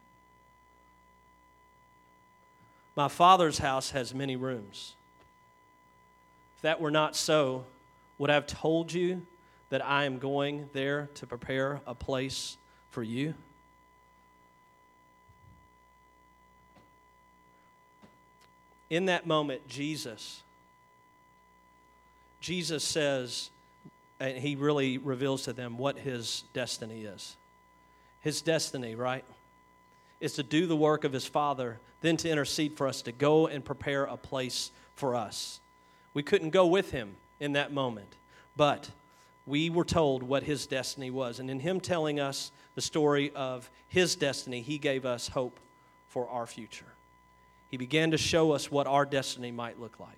My 2.96 3.08
Father's 3.08 3.58
house 3.58 3.90
has 3.90 4.14
many 4.14 4.36
rooms. 4.36 4.94
If 6.56 6.62
that 6.62 6.80
were 6.80 6.90
not 6.90 7.16
so, 7.16 7.64
would 8.18 8.30
I 8.30 8.34
have 8.34 8.46
told 8.46 8.92
you 8.92 9.26
that 9.70 9.84
I 9.84 10.04
am 10.04 10.18
going 10.18 10.68
there 10.72 11.08
to 11.14 11.26
prepare 11.26 11.80
a 11.86 11.94
place 11.94 12.58
for 12.90 13.02
you? 13.02 13.34
In 18.90 19.06
that 19.06 19.26
moment, 19.26 19.66
Jesus, 19.68 20.42
Jesus 22.40 22.82
says, 22.82 23.50
and 24.18 24.36
he 24.36 24.56
really 24.56 24.98
reveals 24.98 25.44
to 25.44 25.52
them 25.52 25.78
what 25.78 25.96
his 25.96 26.44
destiny 26.52 27.04
is. 27.04 27.36
His 28.20 28.42
destiny, 28.42 28.96
right, 28.96 29.24
is 30.20 30.34
to 30.34 30.42
do 30.42 30.66
the 30.66 30.76
work 30.76 31.04
of 31.04 31.12
his 31.12 31.26
Father, 31.26 31.78
then 32.00 32.16
to 32.18 32.28
intercede 32.28 32.76
for 32.76 32.86
us, 32.86 33.02
to 33.02 33.12
go 33.12 33.46
and 33.46 33.64
prepare 33.64 34.04
a 34.04 34.16
place 34.16 34.70
for 34.94 35.14
us. 35.14 35.60
We 36.14 36.22
couldn't 36.22 36.50
go 36.50 36.66
with 36.66 36.90
him 36.90 37.16
in 37.38 37.52
that 37.52 37.72
moment, 37.72 38.14
but 38.56 38.90
we 39.46 39.70
were 39.70 39.84
told 39.84 40.22
what 40.22 40.42
his 40.42 40.66
destiny 40.66 41.10
was. 41.10 41.40
And 41.40 41.50
in 41.50 41.60
him 41.60 41.80
telling 41.80 42.20
us 42.20 42.52
the 42.74 42.80
story 42.80 43.32
of 43.34 43.70
his 43.88 44.14
destiny, 44.14 44.60
he 44.60 44.78
gave 44.78 45.06
us 45.06 45.28
hope 45.28 45.58
for 46.08 46.28
our 46.28 46.46
future. 46.46 46.86
He 47.70 47.76
began 47.76 48.10
to 48.10 48.18
show 48.18 48.52
us 48.52 48.70
what 48.70 48.86
our 48.86 49.06
destiny 49.06 49.50
might 49.50 49.80
look 49.80 49.98
like. 50.00 50.10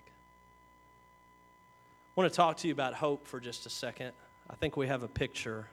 I 2.15 2.19
want 2.19 2.31
to 2.31 2.35
talk 2.35 2.57
to 2.57 2.67
you 2.67 2.73
about 2.73 2.93
hope 2.93 3.27
for 3.27 3.39
just 3.39 3.65
a 3.65 3.69
second. 3.69 4.11
I 4.49 4.55
think 4.55 4.75
we 4.75 4.87
have 4.87 5.03
a 5.03 5.07
picture 5.07 5.67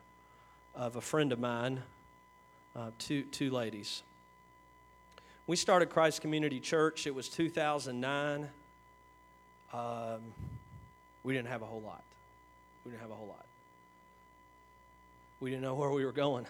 of 0.74 0.96
a 0.96 1.00
friend 1.00 1.32
of 1.32 1.40
mine, 1.40 1.82
uh, 2.76 2.90
two, 2.98 3.22
two 3.24 3.50
ladies. 3.50 4.02
We 5.50 5.56
started 5.56 5.90
Christ 5.90 6.20
Community 6.20 6.60
Church, 6.60 7.08
it 7.08 7.12
was 7.12 7.28
2009. 7.28 8.48
Um, 9.72 10.20
we 11.24 11.34
didn't 11.34 11.48
have 11.48 11.62
a 11.62 11.66
whole 11.66 11.80
lot. 11.80 12.04
We 12.84 12.92
didn't 12.92 13.02
have 13.02 13.10
a 13.10 13.16
whole 13.16 13.26
lot. 13.26 13.46
We 15.40 15.50
didn't 15.50 15.64
know 15.64 15.74
where 15.74 15.90
we 15.90 16.04
were 16.04 16.12
going. 16.12 16.46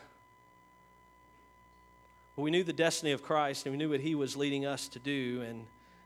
But 2.36 2.42
we 2.42 2.50
knew 2.50 2.62
the 2.62 2.74
destiny 2.74 3.12
of 3.12 3.22
Christ 3.22 3.64
and 3.64 3.72
we 3.72 3.78
knew 3.78 3.88
what 3.88 4.00
He 4.00 4.14
was 4.14 4.36
leading 4.36 4.66
us 4.66 4.86
to 4.88 4.98
do. 4.98 5.46
And, 5.48 5.64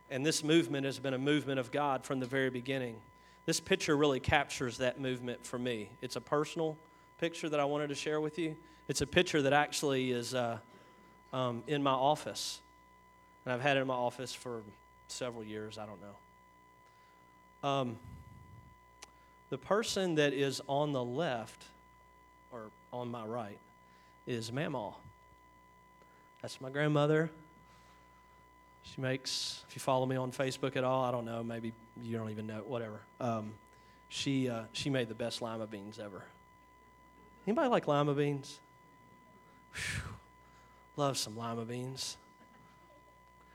and 0.09 0.25
this 0.25 0.45
movement 0.45 0.87
has 0.87 1.01
been 1.01 1.15
a 1.15 1.19
movement 1.19 1.59
of 1.59 1.73
God 1.73 2.05
from 2.05 2.21
the 2.21 2.27
very 2.27 2.49
beginning. 2.49 2.95
This 3.45 3.59
picture 3.59 3.97
really 3.97 4.21
captures 4.21 4.79
that 4.79 5.01
movement 5.01 5.45
for 5.45 5.59
me. 5.59 5.91
It's 6.01 6.15
a 6.15 6.21
personal 6.21 6.79
picture 7.19 7.49
that 7.49 7.59
I 7.59 7.65
wanted 7.65 7.89
to 7.89 7.97
share 7.97 8.21
with 8.21 8.39
you. 8.39 8.55
It's 8.87 9.01
a 9.01 9.07
picture 9.09 9.43
that 9.43 9.53
actually 9.53 10.13
is 10.13 10.33
uh, 10.33 10.59
um, 11.33 11.65
in 11.67 11.83
my 11.83 11.91
office. 11.91 12.61
And 13.45 13.53
I've 13.53 13.61
had 13.61 13.77
it 13.77 13.81
in 13.81 13.87
my 13.87 13.95
office 13.95 14.33
for 14.33 14.63
several 15.09 15.45
years. 15.45 15.79
I 15.79 15.87
don't 15.87 16.01
know. 16.01 17.69
Um, 17.69 17.97
the 19.51 19.59
person 19.59 20.17
that 20.17 20.33
is 20.33 20.61
on 20.67 20.93
the 20.93 21.05
left, 21.05 21.65
or 22.53 22.71
on 22.93 23.11
my 23.11 23.25
right, 23.25 23.59
is 24.27 24.51
Mamaw. 24.51 24.95
That's 26.43 26.61
my 26.61 26.71
grandmother. 26.71 27.31
She 28.83 29.01
makes, 29.01 29.65
if 29.69 29.75
you 29.75 29.81
follow 29.81 30.05
me 30.07 30.17
on 30.17 30.31
Facebook 30.31 30.77
at 30.77 30.85
all, 30.85 31.05
I 31.05 31.11
don't 31.11 31.25
know, 31.25 31.43
maybe 31.43 31.73
you 32.03 32.19
don't 32.19 32.31
even 32.31 32.47
know, 32.47 32.63
whatever. 32.67 33.01
Um, 33.21 33.53
she, 34.09 34.49
uh, 34.49 34.65
she 34.73 34.91
made 34.91 35.09
the 35.09 35.15
best 35.15 35.41
lima 35.41 35.67
beans 35.67 35.99
ever. 35.99 36.23
Anybody 37.47 37.69
like 37.69 37.89
lima 37.89 38.15
beans? 38.15 38.61
Whew. 39.75 40.03
Love 40.97 41.17
some 41.19 41.37
lima 41.37 41.65
beans. 41.65 42.17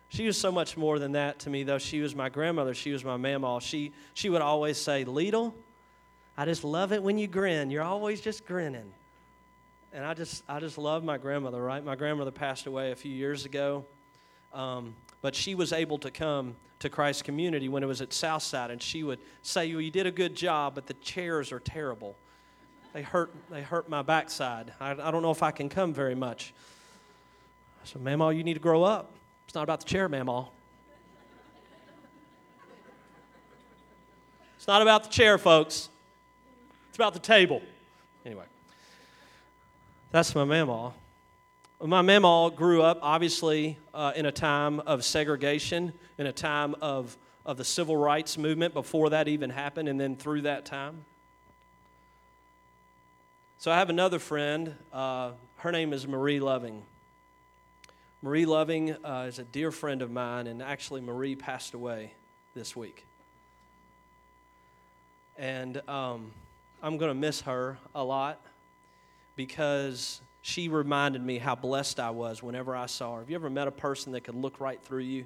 She 0.10 0.26
was 0.26 0.38
so 0.38 0.52
much 0.52 0.76
more 0.76 0.98
than 0.98 1.14
that 1.14 1.40
to 1.40 1.50
me, 1.50 1.64
though. 1.64 1.78
She 1.78 2.02
was 2.02 2.16
my 2.16 2.30
grandmother. 2.30 2.74
She 2.74 2.92
was 2.92 3.06
my 3.06 3.18
mamaw. 3.18 3.62
She, 3.62 3.94
she 4.14 4.30
would 4.30 4.42
always 4.42 4.78
say, 4.78 5.06
Lidl, 5.06 5.54
I 6.36 6.46
just 6.46 6.64
love 6.64 6.92
it 6.92 7.04
when 7.04 7.18
you 7.18 7.28
grin. 7.28 7.70
You're 7.70 7.84
always 7.84 8.20
just 8.20 8.46
grinning. 8.46 8.92
And 9.94 10.04
I 10.06 10.14
just, 10.16 10.44
I 10.48 10.60
just 10.60 10.78
love 10.78 11.04
my 11.04 11.18
grandmother, 11.18 11.62
right? 11.62 11.84
My 11.84 11.96
grandmother 11.96 12.32
passed 12.32 12.66
away 12.66 12.92
a 12.92 12.96
few 12.96 13.12
years 13.12 13.46
ago. 13.46 13.86
Um, 14.54 14.96
but 15.22 15.36
she 15.36 15.54
was 15.54 15.74
able 15.74 16.00
to 16.00 16.10
come 16.10 16.56
to 16.80 16.90
Christ 16.90 17.24
Community 17.24 17.70
when 17.70 17.84
it 17.84 17.88
was 17.88 18.02
at 18.02 18.14
Southside, 18.14 18.72
and 18.72 18.82
she 18.82 19.04
would 19.04 19.20
say, 19.42 19.72
well, 19.74 19.82
You 19.82 19.92
did 19.92 20.08
a 20.08 20.12
good 20.12 20.34
job, 20.34 20.76
but 20.76 20.88
the 20.88 20.94
chairs 20.96 21.52
are 21.52 21.60
terrible. 21.60 22.16
They 22.94 23.02
hurt, 23.04 23.32
they 23.52 23.62
hurt 23.62 23.90
my 23.90 24.02
backside. 24.02 24.74
I, 24.80 24.92
I 24.92 25.12
don't 25.12 25.22
know 25.22 25.32
if 25.32 25.44
I 25.44 25.52
can 25.52 25.70
come 25.70 25.94
very 25.94 26.16
much. 26.16 26.54
So, 27.84 28.00
Mamaw, 28.00 28.36
you 28.36 28.44
need 28.44 28.56
to 28.56 28.60
grow 28.60 28.84
up. 28.84 29.12
It's 29.50 29.56
not 29.56 29.64
about 29.64 29.80
the 29.80 29.88
chair, 29.88 30.08
Mamaw. 30.08 30.48
It's 34.58 34.68
not 34.68 34.84
about 34.84 35.06
the 35.06 35.10
chair, 35.10 35.40
folks. 35.40 35.90
It's 36.90 36.98
about 37.00 37.14
the 37.14 37.20
table. 37.20 37.64
Anyway, 38.24 38.44
that's 40.12 40.36
my 40.36 40.44
Mamaw. 40.44 40.94
My 41.82 42.04
mamaw 42.04 42.56
grew 42.56 42.84
up, 42.84 43.00
obviously, 43.02 43.80
uh, 43.92 44.12
in 44.16 44.28
a 44.28 44.32
time 44.32 44.82
of 44.82 45.04
segregation, 45.04 45.94
in 46.20 46.28
a 46.28 46.32
time 46.32 46.76
of, 46.80 47.18
of 47.44 47.58
the 47.58 47.66
civil 47.66 47.98
rights 47.98 48.38
movement 48.38 48.76
before 48.76 49.10
that 49.10 49.28
even 49.28 49.50
happened, 49.50 49.90
and 49.90 50.00
then 50.00 50.16
through 50.16 50.42
that 50.42 50.64
time. 50.64 51.06
So 53.58 53.72
I 53.72 53.80
have 53.80 53.90
another 53.90 54.20
friend. 54.20 54.76
Uh, 54.94 55.32
her 55.58 55.72
name 55.72 55.92
is 55.92 56.08
Marie 56.08 56.40
Loving. 56.40 56.84
Marie 58.22 58.46
Loving 58.46 58.92
uh, 59.06 59.28
is 59.30 59.40
a 59.40 59.46
dear 59.46 59.72
friend 59.72 60.02
of 60.02 60.12
mine, 60.12 60.48
and 60.48 60.62
actually, 60.62 61.00
Marie 61.00 61.38
passed 61.38 61.74
away 61.74 62.14
this 62.54 62.76
week. 62.76 63.06
And 65.38 65.82
um, 65.88 66.32
I'm 66.84 66.98
going 66.98 67.10
to 67.10 67.16
miss 67.16 67.42
her 67.42 67.78
a 67.96 68.04
lot 68.04 68.42
because 69.38 70.20
she 70.42 70.68
reminded 70.68 71.24
me 71.24 71.38
how 71.38 71.56
blessed 71.56 71.98
I 71.98 72.10
was 72.10 72.44
whenever 72.44 72.76
I 72.76 72.88
saw 72.88 73.16
her. 73.16 73.20
Have 73.22 73.30
you 73.30 73.36
ever 73.36 73.50
met 73.50 73.70
a 73.70 73.72
person 73.72 74.12
that 74.12 74.26
could 74.26 74.36
look 74.36 74.60
right 74.60 74.84
through 74.84 75.04
you? 75.04 75.24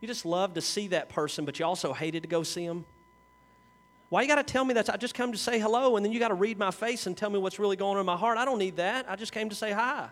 You 0.00 0.08
just 0.08 0.26
love 0.26 0.54
to 0.54 0.60
see 0.60 0.88
that 0.88 1.08
person, 1.08 1.44
but 1.44 1.60
you 1.60 1.64
also 1.64 1.92
hated 1.92 2.24
to 2.24 2.28
go 2.28 2.42
see 2.42 2.66
them. 2.66 2.84
Why 4.08 4.22
you 4.22 4.28
got 4.28 4.44
to 4.44 4.52
tell 4.52 4.64
me 4.64 4.74
that? 4.74 4.90
I 4.90 4.96
just 4.96 5.14
come 5.14 5.30
to 5.30 5.38
say 5.38 5.60
hello, 5.60 5.94
and 5.94 6.04
then 6.04 6.10
you 6.10 6.18
got 6.18 6.28
to 6.28 6.34
read 6.34 6.58
my 6.58 6.72
face 6.72 7.06
and 7.06 7.16
tell 7.16 7.30
me 7.30 7.38
what's 7.38 7.60
really 7.60 7.76
going 7.76 7.94
on 7.94 8.00
in 8.00 8.06
my 8.06 8.16
heart. 8.16 8.38
I 8.38 8.44
don't 8.44 8.58
need 8.58 8.76
that. 8.78 9.08
I 9.08 9.14
just 9.14 9.30
came 9.30 9.48
to 9.50 9.54
say 9.54 9.70
hi. 9.70 10.08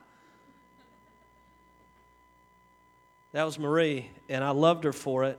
That 3.32 3.44
was 3.44 3.60
Marie, 3.60 4.10
and 4.28 4.42
I 4.42 4.50
loved 4.50 4.82
her 4.84 4.92
for 4.92 5.24
it. 5.24 5.38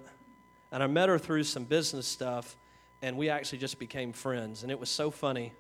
And 0.72 0.82
I 0.82 0.88
met 0.88 1.10
her 1.10 1.20
through 1.20 1.44
some 1.44 1.66
business 1.66 2.08
stuff, 2.08 2.56
and 3.02 3.18
we 3.18 3.30
actually 3.30 3.58
just 3.58 3.80
became 3.80 4.14
friends. 4.14 4.64
And 4.64 4.72
it 4.72 4.80
was 4.80 4.90
so 4.90 5.12
funny 5.12 5.52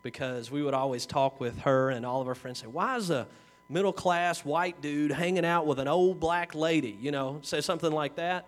because 0.00 0.50
we 0.50 0.62
would 0.62 0.72
always 0.72 1.04
talk 1.04 1.40
with 1.40 1.58
her 1.60 1.90
and 1.90 2.06
all 2.06 2.22
of 2.22 2.28
our 2.28 2.34
friends 2.34 2.60
say, 2.60 2.66
Why 2.66 2.96
is 2.96 3.10
a 3.10 3.26
middle 3.68 3.92
class 3.92 4.44
white 4.44 4.80
dude 4.80 5.10
hanging 5.10 5.44
out 5.44 5.66
with 5.66 5.78
an 5.78 5.88
old 5.88 6.20
black 6.20 6.54
lady? 6.54 6.96
You 6.98 7.10
know, 7.10 7.40
say 7.42 7.60
something 7.60 7.92
like 7.92 8.16
that. 8.16 8.46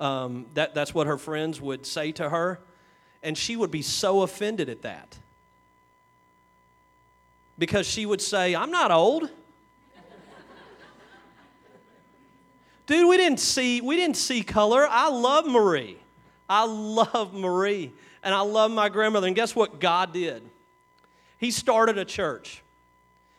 Um, 0.00 0.46
that 0.54 0.74
that's 0.74 0.94
what 0.94 1.06
her 1.06 1.18
friends 1.18 1.60
would 1.60 1.84
say 1.84 2.12
to 2.12 2.28
her. 2.30 2.60
And 3.22 3.36
she 3.36 3.56
would 3.56 3.70
be 3.70 3.82
so 3.82 4.22
offended 4.22 4.70
at 4.70 4.82
that. 4.82 5.18
Because 7.58 7.86
she 7.86 8.06
would 8.06 8.22
say, 8.22 8.54
I'm 8.54 8.70
not 8.70 8.90
old. 8.90 9.28
Dude, 12.88 13.06
we 13.06 13.18
didn't 13.18 13.38
see 13.38 13.82
we 13.82 13.96
didn't 13.96 14.16
see 14.16 14.42
color. 14.42 14.86
I 14.90 15.10
love 15.10 15.46
Marie. 15.46 15.98
I 16.48 16.64
love 16.64 17.34
Marie. 17.34 17.92
And 18.22 18.34
I 18.34 18.40
love 18.40 18.70
my 18.70 18.88
grandmother. 18.88 19.26
And 19.26 19.36
guess 19.36 19.54
what 19.54 19.78
God 19.78 20.12
did? 20.12 20.42
He 21.36 21.50
started 21.50 21.98
a 21.98 22.04
church. 22.04 22.62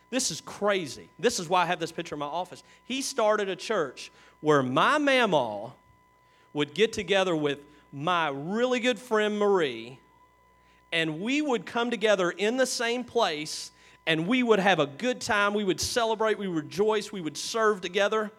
This 0.08 0.30
is 0.30 0.40
crazy. 0.40 1.08
This 1.18 1.40
is 1.40 1.48
why 1.48 1.62
I 1.62 1.66
have 1.66 1.80
this 1.80 1.90
picture 1.90 2.14
in 2.14 2.20
my 2.20 2.26
office. 2.26 2.62
He 2.84 3.02
started 3.02 3.48
a 3.48 3.56
church 3.56 4.12
where 4.40 4.62
my 4.62 4.98
mamaw 4.98 5.72
would 6.52 6.72
get 6.72 6.92
together 6.92 7.34
with 7.34 7.58
my 7.92 8.28
really 8.28 8.78
good 8.78 8.98
friend 8.98 9.36
Marie, 9.38 9.98
and 10.92 11.20
we 11.20 11.42
would 11.42 11.66
come 11.66 11.90
together 11.90 12.30
in 12.30 12.56
the 12.56 12.66
same 12.66 13.04
place, 13.04 13.72
and 14.06 14.26
we 14.26 14.42
would 14.42 14.60
have 14.60 14.78
a 14.78 14.86
good 14.86 15.20
time. 15.20 15.54
We 15.54 15.64
would 15.64 15.80
celebrate, 15.80 16.38
we 16.38 16.48
would 16.48 16.64
rejoice, 16.64 17.12
we 17.12 17.20
would 17.20 17.36
serve 17.36 17.80
together. 17.80 18.32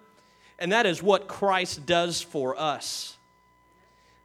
And 0.61 0.71
that 0.71 0.85
is 0.85 1.03
what 1.03 1.27
Christ 1.27 1.85
does 1.85 2.21
for 2.21 2.57
us. 2.57 3.17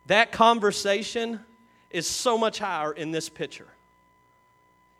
That 0.06 0.30
conversation 0.30 1.40
is 1.90 2.06
so 2.06 2.38
much 2.38 2.60
higher 2.60 2.92
in 2.92 3.10
this 3.10 3.28
picture 3.28 3.66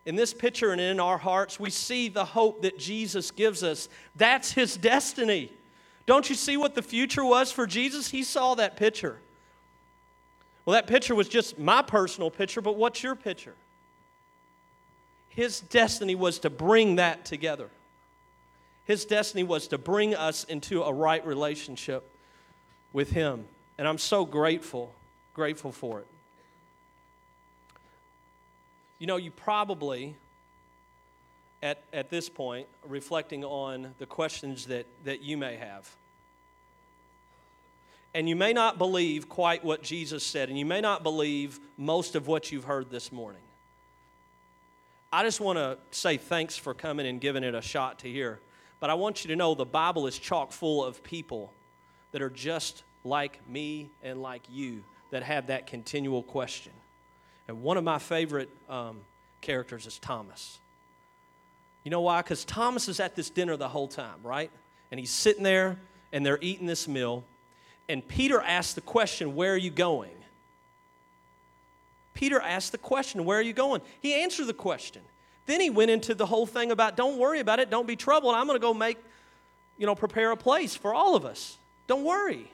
in 0.06 0.14
this 0.14 0.32
picture 0.32 0.70
and 0.70 0.80
in 0.80 1.00
our 1.00 1.18
hearts, 1.18 1.58
we 1.58 1.68
see 1.68 2.08
the 2.08 2.24
hope 2.24 2.62
that 2.62 2.78
Jesus 2.78 3.32
gives 3.32 3.64
us. 3.64 3.88
That's 4.14 4.52
his 4.52 4.76
destiny. 4.76 5.52
Don't 6.06 6.30
you 6.30 6.36
see 6.36 6.56
what 6.56 6.76
the 6.76 6.82
future 6.82 7.24
was 7.24 7.50
for 7.50 7.66
Jesus? 7.66 8.08
He 8.08 8.22
saw 8.22 8.54
that 8.54 8.76
picture. 8.76 9.18
Well, 10.64 10.74
that 10.74 10.86
picture 10.86 11.16
was 11.16 11.28
just 11.28 11.58
my 11.58 11.82
personal 11.82 12.30
picture, 12.30 12.60
but 12.60 12.76
what's 12.76 13.02
your 13.02 13.16
picture? 13.16 13.54
His 15.28 15.60
destiny 15.60 16.14
was 16.14 16.38
to 16.40 16.50
bring 16.50 16.96
that 16.96 17.24
together. 17.24 17.68
His 18.86 19.04
destiny 19.04 19.42
was 19.42 19.68
to 19.68 19.78
bring 19.78 20.14
us 20.14 20.44
into 20.44 20.82
a 20.82 20.92
right 20.92 21.24
relationship 21.26 22.08
with 22.92 23.10
Him. 23.10 23.44
And 23.78 23.86
I'm 23.86 23.98
so 23.98 24.24
grateful, 24.24 24.94
grateful 25.34 25.72
for 25.72 26.00
it. 26.00 26.06
You 28.98 29.06
know, 29.06 29.16
you 29.16 29.30
probably, 29.32 30.16
at, 31.62 31.82
at 31.92 32.10
this 32.10 32.28
point, 32.28 32.68
reflecting 32.88 33.44
on 33.44 33.94
the 33.98 34.06
questions 34.06 34.66
that, 34.66 34.86
that 35.04 35.20
you 35.20 35.36
may 35.36 35.56
have. 35.56 35.90
And 38.14 38.28
you 38.28 38.36
may 38.36 38.54
not 38.54 38.78
believe 38.78 39.28
quite 39.28 39.62
what 39.62 39.82
Jesus 39.82 40.24
said, 40.24 40.48
and 40.48 40.58
you 40.58 40.64
may 40.64 40.80
not 40.80 41.02
believe 41.02 41.60
most 41.76 42.14
of 42.14 42.28
what 42.28 42.50
you've 42.50 42.64
heard 42.64 42.88
this 42.88 43.12
morning. 43.12 43.42
I 45.12 45.22
just 45.22 45.40
want 45.40 45.58
to 45.58 45.76
say 45.90 46.16
thanks 46.16 46.56
for 46.56 46.72
coming 46.72 47.06
and 47.06 47.20
giving 47.20 47.44
it 47.44 47.54
a 47.54 47.60
shot 47.60 47.98
to 47.98 48.08
hear. 48.08 48.40
But 48.80 48.90
I 48.90 48.94
want 48.94 49.24
you 49.24 49.28
to 49.28 49.36
know 49.36 49.54
the 49.54 49.64
Bible 49.64 50.06
is 50.06 50.18
chock 50.18 50.52
full 50.52 50.84
of 50.84 51.02
people 51.02 51.52
that 52.12 52.22
are 52.22 52.30
just 52.30 52.82
like 53.04 53.40
me 53.48 53.90
and 54.02 54.20
like 54.20 54.42
you 54.50 54.82
that 55.10 55.22
have 55.22 55.46
that 55.46 55.66
continual 55.66 56.22
question. 56.22 56.72
And 57.48 57.62
one 57.62 57.76
of 57.76 57.84
my 57.84 57.98
favorite 57.98 58.50
um, 58.68 59.00
characters 59.40 59.86
is 59.86 59.98
Thomas. 59.98 60.58
You 61.84 61.90
know 61.90 62.00
why? 62.00 62.20
Because 62.20 62.44
Thomas 62.44 62.88
is 62.88 62.98
at 62.98 63.14
this 63.14 63.30
dinner 63.30 63.56
the 63.56 63.68
whole 63.68 63.86
time, 63.86 64.18
right? 64.22 64.50
And 64.90 64.98
he's 64.98 65.10
sitting 65.10 65.44
there 65.44 65.78
and 66.12 66.26
they're 66.26 66.38
eating 66.40 66.66
this 66.66 66.88
meal. 66.88 67.24
And 67.88 68.06
Peter 68.06 68.40
asks 68.40 68.74
the 68.74 68.80
question, 68.80 69.36
Where 69.36 69.52
are 69.52 69.58
you 69.58 69.70
going? 69.70 70.10
Peter 72.14 72.40
asked 72.40 72.72
the 72.72 72.78
question, 72.78 73.24
Where 73.24 73.38
are 73.38 73.42
you 73.42 73.52
going? 73.52 73.82
He 74.00 74.14
answered 74.14 74.46
the 74.48 74.54
question. 74.54 75.02
Then 75.46 75.60
he 75.60 75.70
went 75.70 75.90
into 75.90 76.14
the 76.14 76.26
whole 76.26 76.46
thing 76.46 76.70
about, 76.70 76.96
Don't 76.96 77.18
worry 77.18 77.40
about 77.40 77.60
it, 77.60 77.70
don't 77.70 77.86
be 77.86 77.96
troubled. 77.96 78.34
I'm 78.34 78.46
going 78.46 78.58
to 78.58 78.62
go 78.62 78.74
make, 78.74 78.98
you 79.78 79.86
know, 79.86 79.94
prepare 79.94 80.32
a 80.32 80.36
place 80.36 80.74
for 80.74 80.92
all 80.92 81.14
of 81.14 81.24
us. 81.24 81.56
Don't 81.86 82.04
worry. 82.04 82.50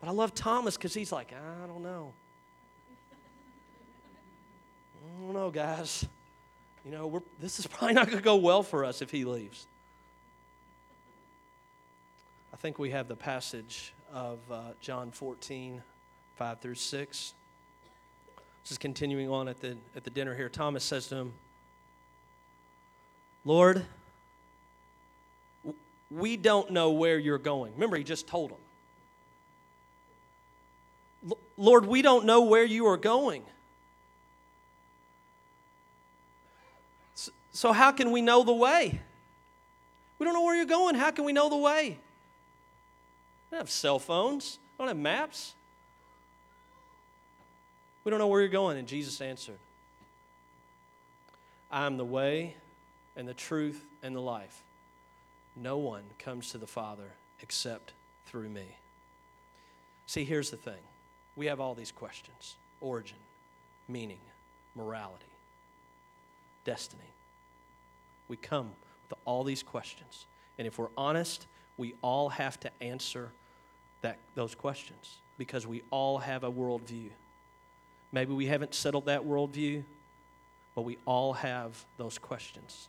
But 0.00 0.08
I 0.08 0.12
love 0.12 0.34
Thomas 0.34 0.76
because 0.76 0.92
he's 0.92 1.12
like, 1.12 1.32
I 1.32 1.66
don't 1.66 1.82
know. 1.82 2.12
I 5.04 5.24
don't 5.24 5.32
know, 5.32 5.50
guys. 5.50 6.04
You 6.84 6.90
know, 6.90 7.22
this 7.40 7.58
is 7.58 7.66
probably 7.68 7.94
not 7.94 8.06
going 8.06 8.18
to 8.18 8.24
go 8.24 8.36
well 8.36 8.62
for 8.62 8.84
us 8.84 9.00
if 9.00 9.10
he 9.10 9.24
leaves. 9.24 9.66
I 12.52 12.56
think 12.56 12.78
we 12.78 12.90
have 12.90 13.08
the 13.08 13.16
passage 13.16 13.94
of 14.12 14.38
uh, 14.50 14.60
John 14.80 15.10
14, 15.10 15.82
5 16.36 16.60
through 16.60 16.74
6. 16.74 17.34
This 18.62 18.72
is 18.72 18.78
continuing 18.78 19.28
on 19.28 19.48
at 19.48 19.60
the, 19.60 19.76
at 19.96 20.04
the 20.04 20.10
dinner 20.10 20.34
here. 20.34 20.48
Thomas 20.48 20.84
says 20.84 21.08
to 21.08 21.16
him, 21.16 21.32
Lord, 23.44 23.84
we 26.10 26.36
don't 26.36 26.70
know 26.70 26.90
where 26.92 27.18
you're 27.18 27.38
going. 27.38 27.72
Remember, 27.72 27.96
he 27.96 28.04
just 28.04 28.26
told 28.28 28.50
him. 28.50 28.58
Lord, 31.56 31.86
we 31.86 32.02
don't 32.02 32.24
know 32.24 32.42
where 32.42 32.64
you 32.64 32.86
are 32.86 32.96
going. 32.96 33.42
So, 37.52 37.72
how 37.72 37.92
can 37.92 38.10
we 38.12 38.22
know 38.22 38.44
the 38.44 38.52
way? 38.52 39.00
We 40.18 40.24
don't 40.24 40.34
know 40.34 40.42
where 40.42 40.56
you're 40.56 40.64
going. 40.64 40.94
How 40.94 41.10
can 41.10 41.24
we 41.24 41.32
know 41.32 41.48
the 41.48 41.56
way? 41.56 41.98
We 43.50 43.56
don't 43.56 43.60
have 43.60 43.70
cell 43.70 43.98
phones, 43.98 44.58
we 44.78 44.82
don't 44.82 44.88
have 44.88 44.96
maps. 44.96 45.54
We 48.04 48.10
don't 48.10 48.18
know 48.18 48.26
where 48.26 48.40
you're 48.40 48.48
going. 48.48 48.78
And 48.78 48.88
Jesus 48.88 49.20
answered, 49.20 49.58
I 51.70 51.86
am 51.86 51.96
the 51.96 52.04
way 52.04 52.56
and 53.16 53.26
the 53.26 53.34
truth 53.34 53.84
and 54.02 54.14
the 54.14 54.20
life. 54.20 54.62
No 55.56 55.78
one 55.78 56.02
comes 56.18 56.50
to 56.50 56.58
the 56.58 56.66
Father 56.66 57.12
except 57.40 57.92
through 58.26 58.48
me. 58.48 58.76
See, 60.06 60.24
here's 60.24 60.50
the 60.50 60.56
thing 60.56 60.80
we 61.36 61.46
have 61.46 61.60
all 61.60 61.74
these 61.74 61.92
questions 61.92 62.56
origin, 62.80 63.18
meaning, 63.88 64.20
morality, 64.74 65.24
destiny. 66.64 67.02
We 68.28 68.36
come 68.36 68.70
with 69.08 69.18
all 69.24 69.44
these 69.44 69.62
questions. 69.62 70.26
And 70.58 70.66
if 70.66 70.78
we're 70.78 70.88
honest, 70.96 71.46
we 71.76 71.94
all 72.02 72.28
have 72.30 72.58
to 72.60 72.70
answer 72.80 73.30
that, 74.02 74.18
those 74.34 74.54
questions 74.54 75.18
because 75.38 75.66
we 75.66 75.82
all 75.90 76.18
have 76.18 76.44
a 76.44 76.50
worldview. 76.50 77.10
Maybe 78.12 78.34
we 78.34 78.46
haven't 78.46 78.74
settled 78.74 79.06
that 79.06 79.22
worldview, 79.22 79.82
but 80.74 80.82
we 80.82 80.98
all 81.06 81.32
have 81.32 81.84
those 81.96 82.18
questions. 82.18 82.88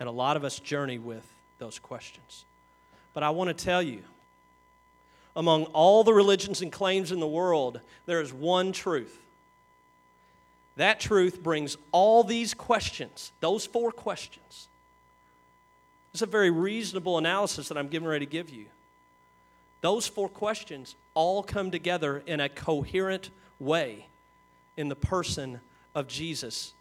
And 0.00 0.08
a 0.08 0.12
lot 0.12 0.36
of 0.36 0.44
us 0.44 0.58
journey 0.58 0.98
with 0.98 1.26
those 1.58 1.78
questions. 1.78 2.44
But 3.12 3.22
I 3.22 3.30
want 3.30 3.48
to 3.48 3.64
tell 3.64 3.82
you, 3.82 4.02
among 5.36 5.64
all 5.66 6.02
the 6.02 6.14
religions 6.14 6.62
and 6.62 6.72
claims 6.72 7.12
in 7.12 7.20
the 7.20 7.28
world, 7.28 7.80
there 8.06 8.20
is 8.20 8.32
one 8.32 8.72
truth. 8.72 9.18
That 10.76 11.00
truth 11.00 11.42
brings 11.42 11.76
all 11.92 12.24
these 12.24 12.54
questions, 12.54 13.32
those 13.40 13.66
four 13.66 13.90
questions. 13.90 14.68
It's 16.12 16.22
a 16.22 16.26
very 16.26 16.50
reasonable 16.50 17.18
analysis 17.18 17.68
that 17.68 17.76
I'm 17.76 17.88
getting 17.88 18.08
ready 18.08 18.24
to 18.24 18.30
give 18.30 18.48
you. 18.48 18.66
Those 19.80 20.06
four 20.06 20.28
questions 20.28 20.94
all 21.14 21.42
come 21.42 21.70
together 21.70 22.22
in 22.26 22.40
a 22.40 22.48
coherent 22.48 23.30
way 23.60 24.06
in 24.78 24.88
the 24.88 24.96
person 24.96 25.60
of 25.94 26.06
Jesus. 26.06 26.72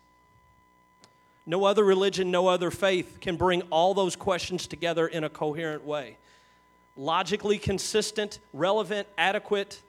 No 1.48 1.66
other 1.66 1.84
religion, 1.84 2.30
no 2.30 2.48
other 2.48 2.70
faith 2.70 3.18
can 3.20 3.38
bring 3.38 3.64
all 3.64 3.94
those 3.94 4.16
questions 4.16 4.68
together 4.68 5.08
in 5.08 5.24
a 5.24 5.30
coherent 5.30 5.84
way. 5.84 6.18
Logically 6.96 7.58
consistent, 7.58 8.40
relevant, 8.54 9.08
adequate. 9.18 9.82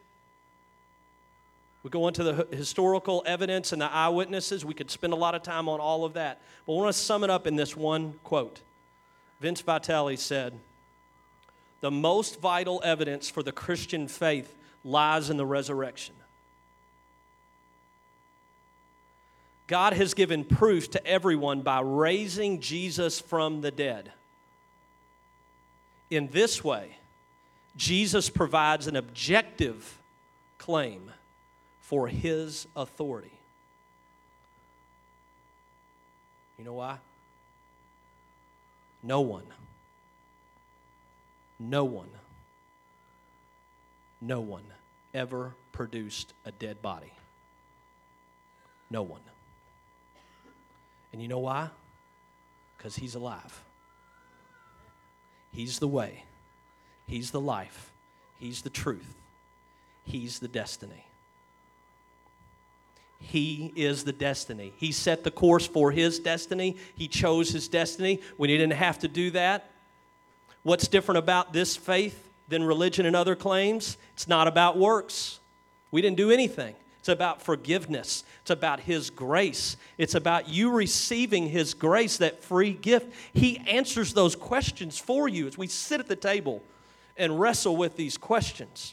We 1.83 1.91
go 1.91 2.09
into 2.09 2.25
the 2.25 2.49
historical 2.57 3.23
evidence 3.27 3.73
and 3.73 3.83
the 3.83 3.93
eyewitnesses. 3.93 4.65
We 4.65 4.75
could 4.75 4.91
spend 4.91 5.13
a 5.13 5.17
lot 5.17 5.35
of 5.35 5.43
time 5.43 5.69
on 5.69 5.81
all 5.81 6.05
of 6.05 6.15
that. 6.15 6.41
But 6.65 6.73
I 6.73 6.77
want 6.77 6.95
to 6.95 6.99
sum 6.99 7.25
it 7.25 7.31
up 7.31 7.47
in 7.47 7.57
this 7.57 7.77
one 7.77 8.15
quote. 8.25 8.63
Vince 9.41 9.61
Vitale 9.61 10.17
said, 10.17 10.59
The 11.81 11.91
most 11.91 12.41
vital 12.41 12.81
evidence 12.85 13.29
for 13.29 13.43
the 13.43 13.53
Christian 13.53 14.09
faith 14.09 14.57
lies 14.83 15.29
in 15.29 15.37
the 15.37 15.47
resurrection. 15.47 16.15
God 19.69 19.93
has 19.93 20.15
given 20.15 20.45
proof 20.45 20.91
to 20.93 21.07
everyone 21.07 21.61
by 21.61 21.81
raising 21.81 22.61
Jesus 22.61 23.21
from 23.21 23.61
the 23.61 23.71
dead. 23.71 24.11
In 26.11 26.29
this 26.29 26.65
way, 26.65 26.97
Jesus 27.77 28.31
provides 28.31 28.87
an 28.87 28.97
objective 28.97 29.99
claim 30.57 31.13
for 31.83 32.09
his 32.09 32.67
authority. 32.75 33.39
You 36.59 36.65
know 36.65 36.73
why? 36.73 36.97
No 39.03 39.21
one, 39.21 39.45
no 41.61 41.85
one, 41.85 42.09
no 44.21 44.41
one 44.41 44.65
ever 45.13 45.55
produced 45.73 46.33
a 46.47 46.53
dead 46.53 46.81
body. 46.81 47.13
No 48.91 49.03
one. 49.03 49.21
And 51.13 51.23
you 51.23 51.29
know 51.29 51.39
why? 51.39 51.71
Because 52.77 52.97
he's 52.97 53.15
alive. 53.15 53.63
He's 55.53 55.79
the 55.79 55.89
way, 55.89 56.25
he's 57.07 57.31
the 57.31 57.41
life, 57.41 57.91
he's 58.39 58.63
the 58.63 58.71
truth, 58.71 59.15
he's 60.05 60.39
the 60.39 60.49
destiny. 60.49 61.05
He 63.21 63.73
is 63.75 64.05
the 64.05 64.13
destiny. 64.13 64.73
He 64.77 64.93
set 64.93 65.25
the 65.25 65.31
course 65.33 65.67
for 65.67 65.91
his 65.91 66.21
destiny. 66.21 66.77
He 66.95 67.09
chose 67.09 67.51
his 67.51 67.67
destiny 67.67 68.21
when 68.37 68.49
he 68.49 68.57
didn't 68.57 68.75
have 68.75 69.01
to 69.01 69.09
do 69.09 69.33
that. 69.33 69.73
What's 70.63 70.87
different 70.87 71.19
about 71.19 71.53
this 71.53 71.77
faith 71.77 72.29
than 72.49 72.63
religion 72.63 73.07
and 73.07 73.17
other 73.17 73.35
claims? 73.35 73.97
It's 74.15 74.29
not 74.29 74.47
about 74.47 74.79
works. 74.79 75.41
We 75.91 76.01
didn't 76.01 76.17
do 76.17 76.31
anything. 76.31 76.77
It's 77.09 77.15
about 77.15 77.41
forgiveness. 77.41 78.23
It's 78.43 78.51
about 78.51 78.81
His 78.81 79.09
grace. 79.09 79.79
It's 79.97 80.15
about 80.15 80.47
you 80.47 80.71
receiving 80.71 81.49
His 81.49 81.73
grace, 81.73 82.19
that 82.19 82.45
free 82.45 82.75
gift. 82.75 83.11
He 83.33 83.57
answers 83.67 84.13
those 84.13 84.37
questions 84.37 84.99
for 84.99 85.27
you 85.27 85.47
as 85.47 85.57
we 85.57 85.69
sit 85.69 86.01
at 86.01 86.09
the 86.09 86.17
table 86.17 86.63
and 87.17 87.41
wrestle 87.41 87.79
with 87.79 87.97
these 87.97 88.19
questions. 88.19 88.93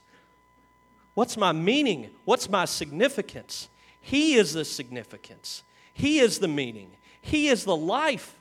What's 1.13 1.36
my 1.36 1.51
meaning? 1.51 2.10
What's 2.23 2.47
my 2.47 2.63
significance? 2.63 3.67
He 3.99 4.36
is 4.36 4.54
the 4.54 4.63
significance, 4.63 5.63
He 5.93 6.19
is 6.19 6.39
the 6.39 6.47
meaning, 6.47 6.91
He 7.21 7.49
is 7.49 7.65
the 7.65 7.75
life. 7.75 8.34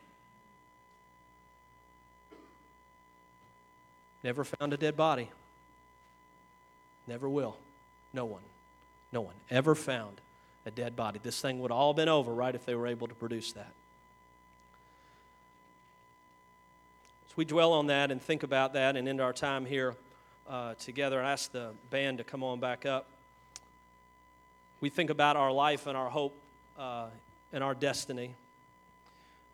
Never 4.23 4.45
found 4.45 4.73
a 4.73 4.77
dead 4.77 4.97
body. 4.97 5.31
Never 7.09 7.29
will. 7.29 7.57
No 8.13 8.25
one. 8.25 8.43
No 9.15 9.21
one 9.21 9.37
ever 9.49 9.77
found 9.77 10.21
a 10.67 10.73
dead 10.73 10.97
body. 10.97 11.21
This 11.23 11.41
thing 11.41 11.61
would 11.61 11.71
all 11.71 11.95
been 11.95 12.09
over, 12.09 12.35
right, 12.35 12.53
if 12.53 12.67
they 12.67 12.75
were 12.75 12.89
able 12.89 13.07
to 13.07 13.15
produce 13.15 13.53
that. 13.53 13.73
So 17.29 17.35
we 17.37 17.45
dwell 17.45 17.73
on 17.75 17.87
that 17.87 18.11
and 18.11 18.21
think 18.21 18.43
about 18.43 18.73
that 18.73 18.97
and 18.97 19.07
end 19.07 19.21
our 19.21 19.33
time 19.33 19.65
here 19.65 19.95
uh, 20.51 20.75
together. 20.81 21.23
I 21.23 21.31
ask 21.31 21.53
the 21.53 21.71
band 21.91 22.19
to 22.19 22.25
come 22.25 22.43
on 22.43 22.59
back 22.59 22.87
up. 22.87 23.07
We 24.81 24.91
think 24.91 25.11
about 25.11 25.37
our 25.37 25.53
life 25.53 25.87
and 25.87 25.97
our 25.97 26.11
hope 26.11 26.37
uh, 26.77 27.07
and 27.53 27.63
our 27.63 27.75
destiny. 27.75 28.35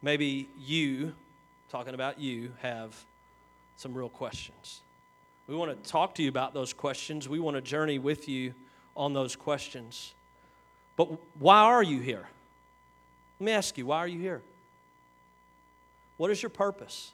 Maybe 0.00 0.48
you, 0.58 1.12
talking 1.70 1.92
about 1.92 2.18
you, 2.18 2.52
have 2.62 2.96
some 3.76 3.92
real 3.92 4.08
questions. 4.08 4.80
We 5.46 5.54
want 5.54 5.84
to 5.84 5.90
talk 5.90 6.14
to 6.14 6.22
you 6.22 6.30
about 6.30 6.54
those 6.54 6.72
questions. 6.72 7.28
We 7.28 7.40
want 7.40 7.58
to 7.58 7.60
journey 7.60 7.98
with 7.98 8.26
you 8.26 8.54
on 8.96 9.12
those 9.12 9.36
questions. 9.36 10.14
But 10.96 11.08
why 11.38 11.60
are 11.60 11.82
you 11.82 12.00
here? 12.00 12.26
Let 13.38 13.44
me 13.44 13.52
ask 13.52 13.78
you, 13.78 13.86
why 13.86 13.98
are 13.98 14.08
you 14.08 14.20
here? 14.20 14.42
What 16.16 16.30
is 16.30 16.42
your 16.42 16.50
purpose? 16.50 17.12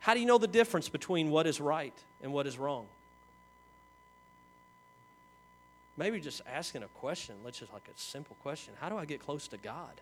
How 0.00 0.14
do 0.14 0.20
you 0.20 0.26
know 0.26 0.38
the 0.38 0.46
difference 0.46 0.88
between 0.88 1.30
what 1.30 1.46
is 1.46 1.60
right 1.60 1.94
and 2.22 2.32
what 2.32 2.46
is 2.46 2.58
wrong? 2.58 2.86
Maybe 5.96 6.20
just 6.20 6.42
asking 6.50 6.82
a 6.82 6.88
question, 6.88 7.36
let's 7.44 7.58
just 7.58 7.72
like 7.72 7.88
a 7.88 7.98
simple 7.98 8.36
question. 8.42 8.74
How 8.80 8.88
do 8.88 8.96
I 8.96 9.04
get 9.04 9.20
close 9.20 9.46
to 9.48 9.56
God? 9.56 10.00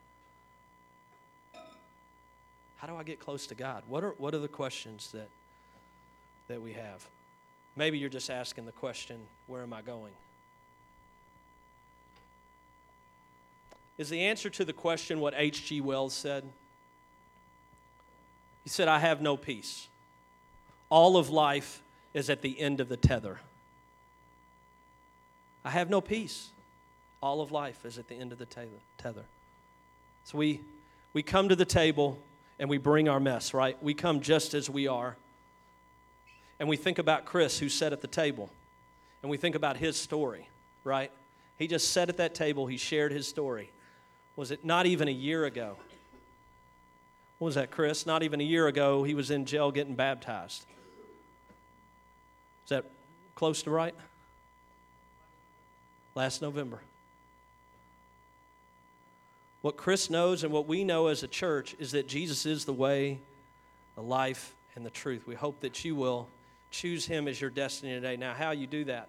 How 2.77 2.89
do 2.89 2.97
I 2.97 3.03
get 3.03 3.21
close 3.21 3.47
to 3.49 3.55
God? 3.55 3.85
What 3.89 4.03
are, 4.03 4.15
what 4.19 4.35
are 4.35 4.39
the 4.39 4.49
questions 4.49 5.13
that, 5.13 5.29
that 6.49 6.61
we 6.61 6.73
have? 6.73 7.07
Maybe 7.77 7.99
you're 7.99 8.11
just 8.11 8.31
asking 8.31 8.67
the 8.67 8.73
question, 8.73 9.19
where 9.47 9.63
am 9.63 9.73
I 9.73 9.83
going? 9.83 10.13
Is 13.99 14.11
the 14.11 14.21
answer 14.23 14.51
to 14.51 14.65
the 14.65 14.73
question 14.73 15.21
what 15.21 15.35
H.G. 15.37 15.81
Wells 15.81 16.15
said? 16.15 16.45
He 18.65 18.71
said, 18.71 18.89
I 18.89 18.99
have 18.99 19.21
no 19.21 19.37
peace. 19.37 19.89
All 20.89 21.17
of 21.17 21.31
life 21.31 21.83
is 22.15 22.29
at 22.31 22.43
the 22.43 22.59
end 22.61 22.81
of 22.81 22.89
the 22.89 22.97
tether. 22.97 23.41
I 25.65 25.71
have 25.71 25.89
no 25.89 26.01
peace. 26.01 26.51
All 27.23 27.41
of 27.41 27.53
life 27.53 27.85
is 27.85 27.99
at 27.99 28.09
the 28.09 28.15
end 28.15 28.33
of 28.33 28.39
the 28.39 28.47
tether. 28.47 29.25
So 30.25 30.39
we, 30.39 30.61
we 31.13 31.23
come 31.23 31.49
to 31.49 31.57
the 31.57 31.65
table 31.65 32.19
and 32.59 32.69
we 32.69 32.79
bring 32.79 33.09
our 33.09 33.21
mess, 33.21 33.55
right? 33.55 33.81
We 33.83 33.95
come 33.95 34.21
just 34.21 34.55
as 34.55 34.69
we 34.69 34.87
are. 34.87 35.17
And 36.63 36.69
we 36.69 36.77
think 36.77 37.01
about 37.01 37.25
Chris, 37.25 37.59
who 37.59 37.69
sat 37.69 37.93
at 37.93 38.03
the 38.03 38.07
table, 38.07 38.49
and 39.21 39.29
we 39.29 39.37
think 39.37 39.57
about 39.57 39.77
his 39.77 39.97
story, 39.97 40.49
right? 40.85 41.11
He 41.59 41.67
just 41.67 41.91
sat 41.91 42.09
at 42.09 42.19
that 42.19 42.37
table, 42.37 42.69
he 42.69 42.77
shared 42.77 43.11
his 43.11 43.27
story. 43.27 43.73
Was 44.37 44.53
it 44.53 44.65
not 44.65 44.87
even 44.87 45.09
a 45.09 45.13
year 45.13 45.45
ago? 45.45 45.75
What 47.41 47.47
was 47.47 47.55
that, 47.57 47.73
Chris? 47.73 48.07
Not 48.07 48.23
even 48.23 48.41
a 48.41 48.45
year 48.45 48.69
ago, 48.69 49.03
he 49.03 49.15
was 49.15 49.33
in 49.33 49.45
jail 49.45 49.73
getting 49.73 49.97
baptized. 49.97 50.65
Is 52.63 52.69
that 52.69 52.85
close 53.35 53.65
to 53.65 53.71
right? 53.73 53.97
Last 56.15 56.43
November. 56.43 56.81
What 59.63 59.77
Chris 59.77 60.09
knows 60.09 60.45
and 60.45 60.53
what 60.53 60.69
we 60.69 60.85
know 60.85 61.09
as 61.09 61.25
a 61.25 61.29
church 61.29 61.75
is 61.81 61.91
that 61.91 62.07
Jesus 62.07 62.47
is 62.47 62.65
the 62.65 62.73
way, 62.73 63.19
the 63.97 64.03
life, 64.03 64.55
and 64.77 64.87
the 64.87 64.91
truth. 64.91 65.27
We 65.27 65.35
hope 65.35 65.59
that 65.63 65.85
you 65.85 65.97
will 65.97 66.29
choose 66.73 67.07
him 67.07 67.29
as 67.29 67.41
your 67.41 67.51
destiny 67.51 67.93
today. 67.93 68.17
Now, 68.17 68.35
how 68.35 68.51
you 68.51 68.67
do 68.67 68.85
that? 68.87 69.09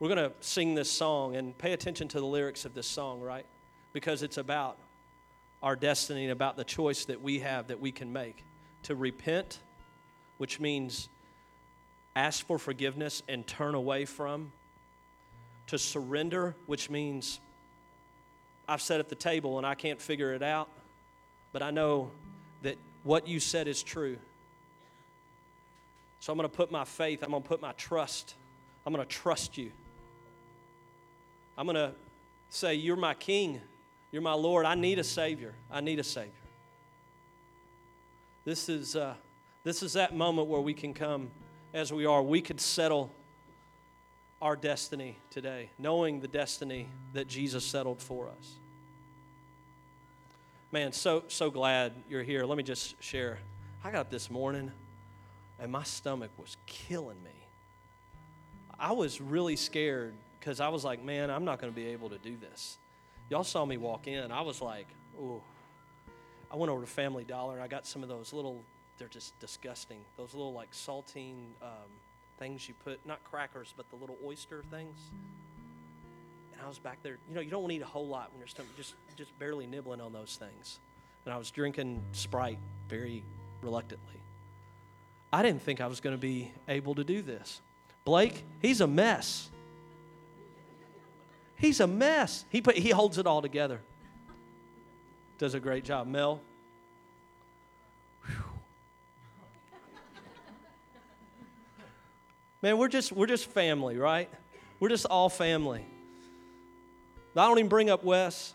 We're 0.00 0.08
going 0.08 0.30
to 0.30 0.32
sing 0.40 0.74
this 0.74 0.90
song 0.90 1.36
and 1.36 1.56
pay 1.56 1.72
attention 1.72 2.08
to 2.08 2.20
the 2.20 2.26
lyrics 2.26 2.64
of 2.64 2.74
this 2.74 2.86
song, 2.86 3.20
right? 3.20 3.46
Because 3.92 4.22
it's 4.22 4.36
about 4.36 4.76
our 5.62 5.76
destiny 5.76 6.24
and 6.24 6.32
about 6.32 6.56
the 6.56 6.64
choice 6.64 7.06
that 7.06 7.22
we 7.22 7.38
have 7.40 7.68
that 7.68 7.80
we 7.80 7.90
can 7.90 8.12
make 8.12 8.44
to 8.84 8.94
repent, 8.94 9.60
which 10.36 10.60
means 10.60 11.08
ask 12.14 12.46
for 12.46 12.58
forgiveness 12.58 13.22
and 13.28 13.46
turn 13.46 13.74
away 13.74 14.04
from, 14.04 14.52
to 15.68 15.78
surrender, 15.78 16.54
which 16.66 16.90
means 16.90 17.40
I've 18.68 18.82
sat 18.82 19.00
at 19.00 19.08
the 19.08 19.14
table 19.14 19.58
and 19.58 19.66
I 19.66 19.74
can't 19.74 20.00
figure 20.00 20.32
it 20.34 20.42
out, 20.42 20.68
but 21.52 21.62
I 21.62 21.70
know 21.70 22.10
that 22.62 22.76
what 23.02 23.26
you 23.26 23.40
said 23.40 23.68
is 23.68 23.82
true. 23.82 24.18
So 26.20 26.32
I'm 26.32 26.38
going 26.38 26.48
to 26.48 26.56
put 26.56 26.70
my 26.70 26.84
faith, 26.84 27.22
I'm 27.22 27.30
going 27.30 27.42
to 27.42 27.48
put 27.48 27.62
my 27.62 27.72
trust, 27.72 28.34
I'm 28.84 28.92
going 28.92 29.06
to 29.06 29.12
trust 29.12 29.56
you. 29.56 29.70
I'm 31.56 31.66
going 31.66 31.76
to 31.76 31.92
say, 32.50 32.74
You're 32.74 32.96
my 32.96 33.14
king. 33.14 33.60
You're 34.10 34.22
my 34.22 34.32
Lord. 34.32 34.64
I 34.64 34.74
need 34.74 34.98
a 34.98 35.04
Savior. 35.04 35.54
I 35.70 35.82
need 35.82 35.98
a 35.98 36.04
Savior. 36.04 36.32
This 38.44 38.70
is, 38.70 38.96
uh, 38.96 39.14
this 39.64 39.82
is 39.82 39.92
that 39.92 40.14
moment 40.14 40.48
where 40.48 40.62
we 40.62 40.72
can 40.72 40.94
come 40.94 41.30
as 41.74 41.92
we 41.92 42.06
are. 42.06 42.22
We 42.22 42.40
could 42.40 42.60
settle 42.60 43.12
our 44.40 44.56
destiny 44.56 45.18
today, 45.28 45.68
knowing 45.78 46.20
the 46.20 46.28
destiny 46.28 46.88
that 47.12 47.26
Jesus 47.26 47.64
settled 47.64 48.00
for 48.00 48.28
us. 48.28 48.54
Man, 50.72 50.92
so, 50.92 51.24
so 51.28 51.50
glad 51.50 51.92
you're 52.08 52.22
here. 52.22 52.44
Let 52.44 52.56
me 52.56 52.62
just 52.62 53.02
share. 53.02 53.38
I 53.84 53.90
got 53.90 54.00
up 54.00 54.10
this 54.10 54.30
morning 54.30 54.70
and 55.60 55.72
my 55.72 55.82
stomach 55.82 56.30
was 56.38 56.56
killing 56.66 57.22
me. 57.22 57.30
I 58.78 58.92
was 58.92 59.20
really 59.20 59.56
scared 59.56 60.14
because 60.38 60.60
I 60.60 60.68
was 60.68 60.84
like, 60.84 61.02
man, 61.02 61.30
I'm 61.30 61.44
not 61.44 61.60
going 61.60 61.72
to 61.72 61.76
be 61.76 61.88
able 61.88 62.10
to 62.10 62.18
do 62.18 62.36
this. 62.36 62.78
Y'all 63.28 63.44
saw 63.44 63.64
me 63.64 63.76
walk 63.76 64.06
in. 64.06 64.30
I 64.30 64.40
was 64.42 64.60
like, 64.60 64.86
oh. 65.20 65.42
I 66.50 66.56
went 66.56 66.70
over 66.70 66.80
to 66.80 66.86
Family 66.86 67.24
Dollar 67.24 67.54
and 67.54 67.62
I 67.62 67.68
got 67.68 67.86
some 67.86 68.02
of 68.02 68.08
those 68.08 68.32
little, 68.32 68.62
they're 68.96 69.08
just 69.08 69.38
disgusting. 69.38 69.98
Those 70.16 70.32
little 70.32 70.52
like 70.52 70.70
saltine 70.72 71.48
um, 71.60 71.90
things 72.38 72.66
you 72.68 72.74
put, 72.84 73.04
not 73.04 73.22
crackers, 73.24 73.74
but 73.76 73.90
the 73.90 73.96
little 73.96 74.16
oyster 74.24 74.62
things. 74.70 74.96
And 76.52 76.62
I 76.62 76.68
was 76.68 76.78
back 76.78 77.02
there. 77.02 77.18
You 77.28 77.34
know, 77.34 77.40
you 77.40 77.50
don't 77.50 77.62
want 77.62 77.72
to 77.72 77.76
eat 77.76 77.82
a 77.82 77.86
whole 77.86 78.06
lot 78.06 78.30
when 78.32 78.38
you're 78.38 78.48
stomach, 78.48 78.74
just, 78.76 78.94
just 79.16 79.38
barely 79.38 79.66
nibbling 79.66 80.00
on 80.00 80.12
those 80.12 80.38
things. 80.38 80.78
And 81.24 81.34
I 81.34 81.36
was 81.36 81.50
drinking 81.50 82.02
Sprite 82.12 82.58
very 82.88 83.24
reluctantly. 83.60 84.17
I 85.32 85.42
didn't 85.42 85.62
think 85.62 85.80
I 85.80 85.86
was 85.86 86.00
going 86.00 86.14
to 86.14 86.20
be 86.20 86.52
able 86.68 86.94
to 86.94 87.04
do 87.04 87.22
this. 87.22 87.60
Blake, 88.04 88.44
he's 88.60 88.80
a 88.80 88.86
mess. 88.86 89.50
He's 91.56 91.80
a 91.80 91.86
mess. 91.86 92.44
He, 92.50 92.62
put, 92.62 92.76
he 92.76 92.90
holds 92.90 93.18
it 93.18 93.26
all 93.26 93.42
together. 93.42 93.80
Does 95.38 95.54
a 95.54 95.60
great 95.60 95.84
job. 95.84 96.06
Mel. 96.06 96.40
Man, 102.62 102.76
we're 102.78 102.88
just, 102.88 103.12
we're 103.12 103.26
just 103.26 103.46
family, 103.46 103.96
right? 103.96 104.28
We're 104.80 104.88
just 104.88 105.06
all 105.06 105.28
family. 105.28 105.84
I 107.36 107.46
don't 107.46 107.58
even 107.58 107.68
bring 107.68 107.88
up 107.88 108.02
Wes. 108.02 108.54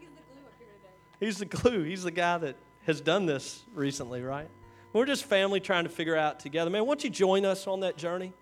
He's 0.00 0.08
the 0.08 0.14
glue 0.24 0.40
up 0.46 0.52
here 0.58 0.66
today. 0.66 1.26
He's 1.26 1.38
the 1.38 1.44
glue. 1.44 1.82
He's 1.84 2.02
the 2.02 2.10
guy 2.10 2.38
that 2.38 2.56
has 2.86 3.00
done 3.00 3.26
this 3.26 3.62
recently, 3.72 4.22
right? 4.22 4.48
We're 4.92 5.06
just 5.06 5.24
family 5.24 5.60
trying 5.60 5.84
to 5.84 5.90
figure 5.90 6.16
out 6.16 6.40
together. 6.40 6.70
Man, 6.70 6.84
won't 6.84 7.02
you 7.02 7.10
join 7.10 7.46
us 7.46 7.66
on 7.66 7.80
that 7.80 7.96
journey? 7.96 8.32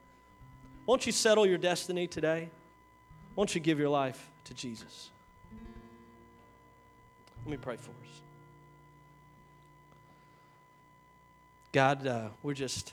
Won't 0.84 1.06
you 1.06 1.12
settle 1.12 1.46
your 1.46 1.58
destiny 1.58 2.08
today? 2.08 2.50
Won't 3.36 3.54
you 3.54 3.60
give 3.60 3.78
your 3.78 3.88
life 3.88 4.28
to 4.44 4.54
Jesus? 4.54 5.10
Let 7.44 7.50
me 7.52 7.56
pray 7.56 7.76
for 7.76 7.90
us. 7.90 8.20
God, 11.72 12.06
uh, 12.06 12.28
we're 12.42 12.54
just 12.54 12.92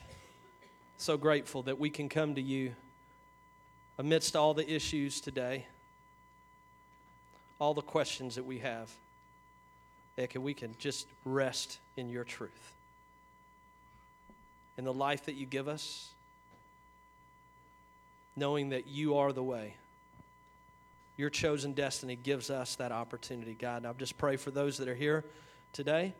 so 0.96 1.16
grateful 1.16 1.64
that 1.64 1.78
we 1.80 1.90
can 1.90 2.08
come 2.08 2.36
to 2.36 2.40
you 2.40 2.74
amidst 3.98 4.36
all 4.36 4.54
the 4.54 4.72
issues 4.72 5.20
today, 5.20 5.66
all 7.58 7.74
the 7.74 7.82
questions 7.82 8.36
that 8.36 8.44
we 8.44 8.58
have. 8.60 8.88
That 10.14 10.40
we 10.40 10.54
can 10.54 10.74
just 10.78 11.06
rest 11.24 11.78
in 11.96 12.08
your 12.08 12.24
truth 12.24 12.74
in 14.78 14.84
the 14.84 14.92
life 14.92 15.26
that 15.26 15.34
you 15.34 15.44
give 15.44 15.68
us, 15.68 16.14
knowing 18.36 18.70
that 18.70 18.86
you 18.86 19.16
are 19.16 19.32
the 19.32 19.42
way. 19.42 19.74
Your 21.16 21.30
chosen 21.30 21.72
destiny 21.72 22.14
gives 22.14 22.48
us 22.48 22.76
that 22.76 22.92
opportunity, 22.92 23.54
God. 23.54 23.78
And 23.78 23.88
I 23.88 23.92
just 23.94 24.16
pray 24.16 24.36
for 24.36 24.52
those 24.52 24.78
that 24.78 24.86
are 24.86 24.94
here 24.94 25.24
today. 25.72 26.14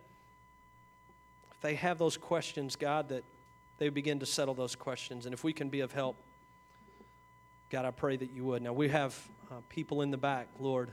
If 1.52 1.60
they 1.60 1.76
have 1.76 1.98
those 1.98 2.16
questions, 2.16 2.74
God, 2.74 3.10
that 3.10 3.22
they 3.78 3.90
begin 3.90 4.18
to 4.18 4.26
settle 4.26 4.54
those 4.54 4.74
questions. 4.74 5.24
And 5.24 5.32
if 5.32 5.44
we 5.44 5.52
can 5.52 5.68
be 5.68 5.80
of 5.80 5.92
help, 5.92 6.16
God, 7.70 7.84
I 7.84 7.92
pray 7.92 8.16
that 8.16 8.32
you 8.32 8.44
would. 8.46 8.60
Now, 8.60 8.72
we 8.72 8.88
have 8.88 9.16
uh, 9.52 9.54
people 9.68 10.02
in 10.02 10.10
the 10.10 10.16
back, 10.16 10.48
Lord. 10.58 10.90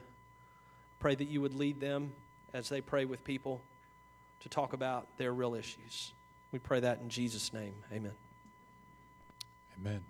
Pray 0.99 1.15
that 1.15 1.27
you 1.27 1.41
would 1.41 1.55
lead 1.55 1.79
them 1.79 2.11
as 2.53 2.69
they 2.69 2.81
pray 2.81 3.05
with 3.05 3.23
people 3.23 3.63
to 4.41 4.49
talk 4.49 4.73
about 4.73 5.17
their 5.17 5.33
real 5.33 5.55
issues. 5.55 6.13
We 6.51 6.59
pray 6.59 6.79
that 6.79 6.99
in 7.01 7.09
Jesus' 7.09 7.53
name. 7.53 7.75
Amen. 7.91 8.13
Amen. 9.79 10.03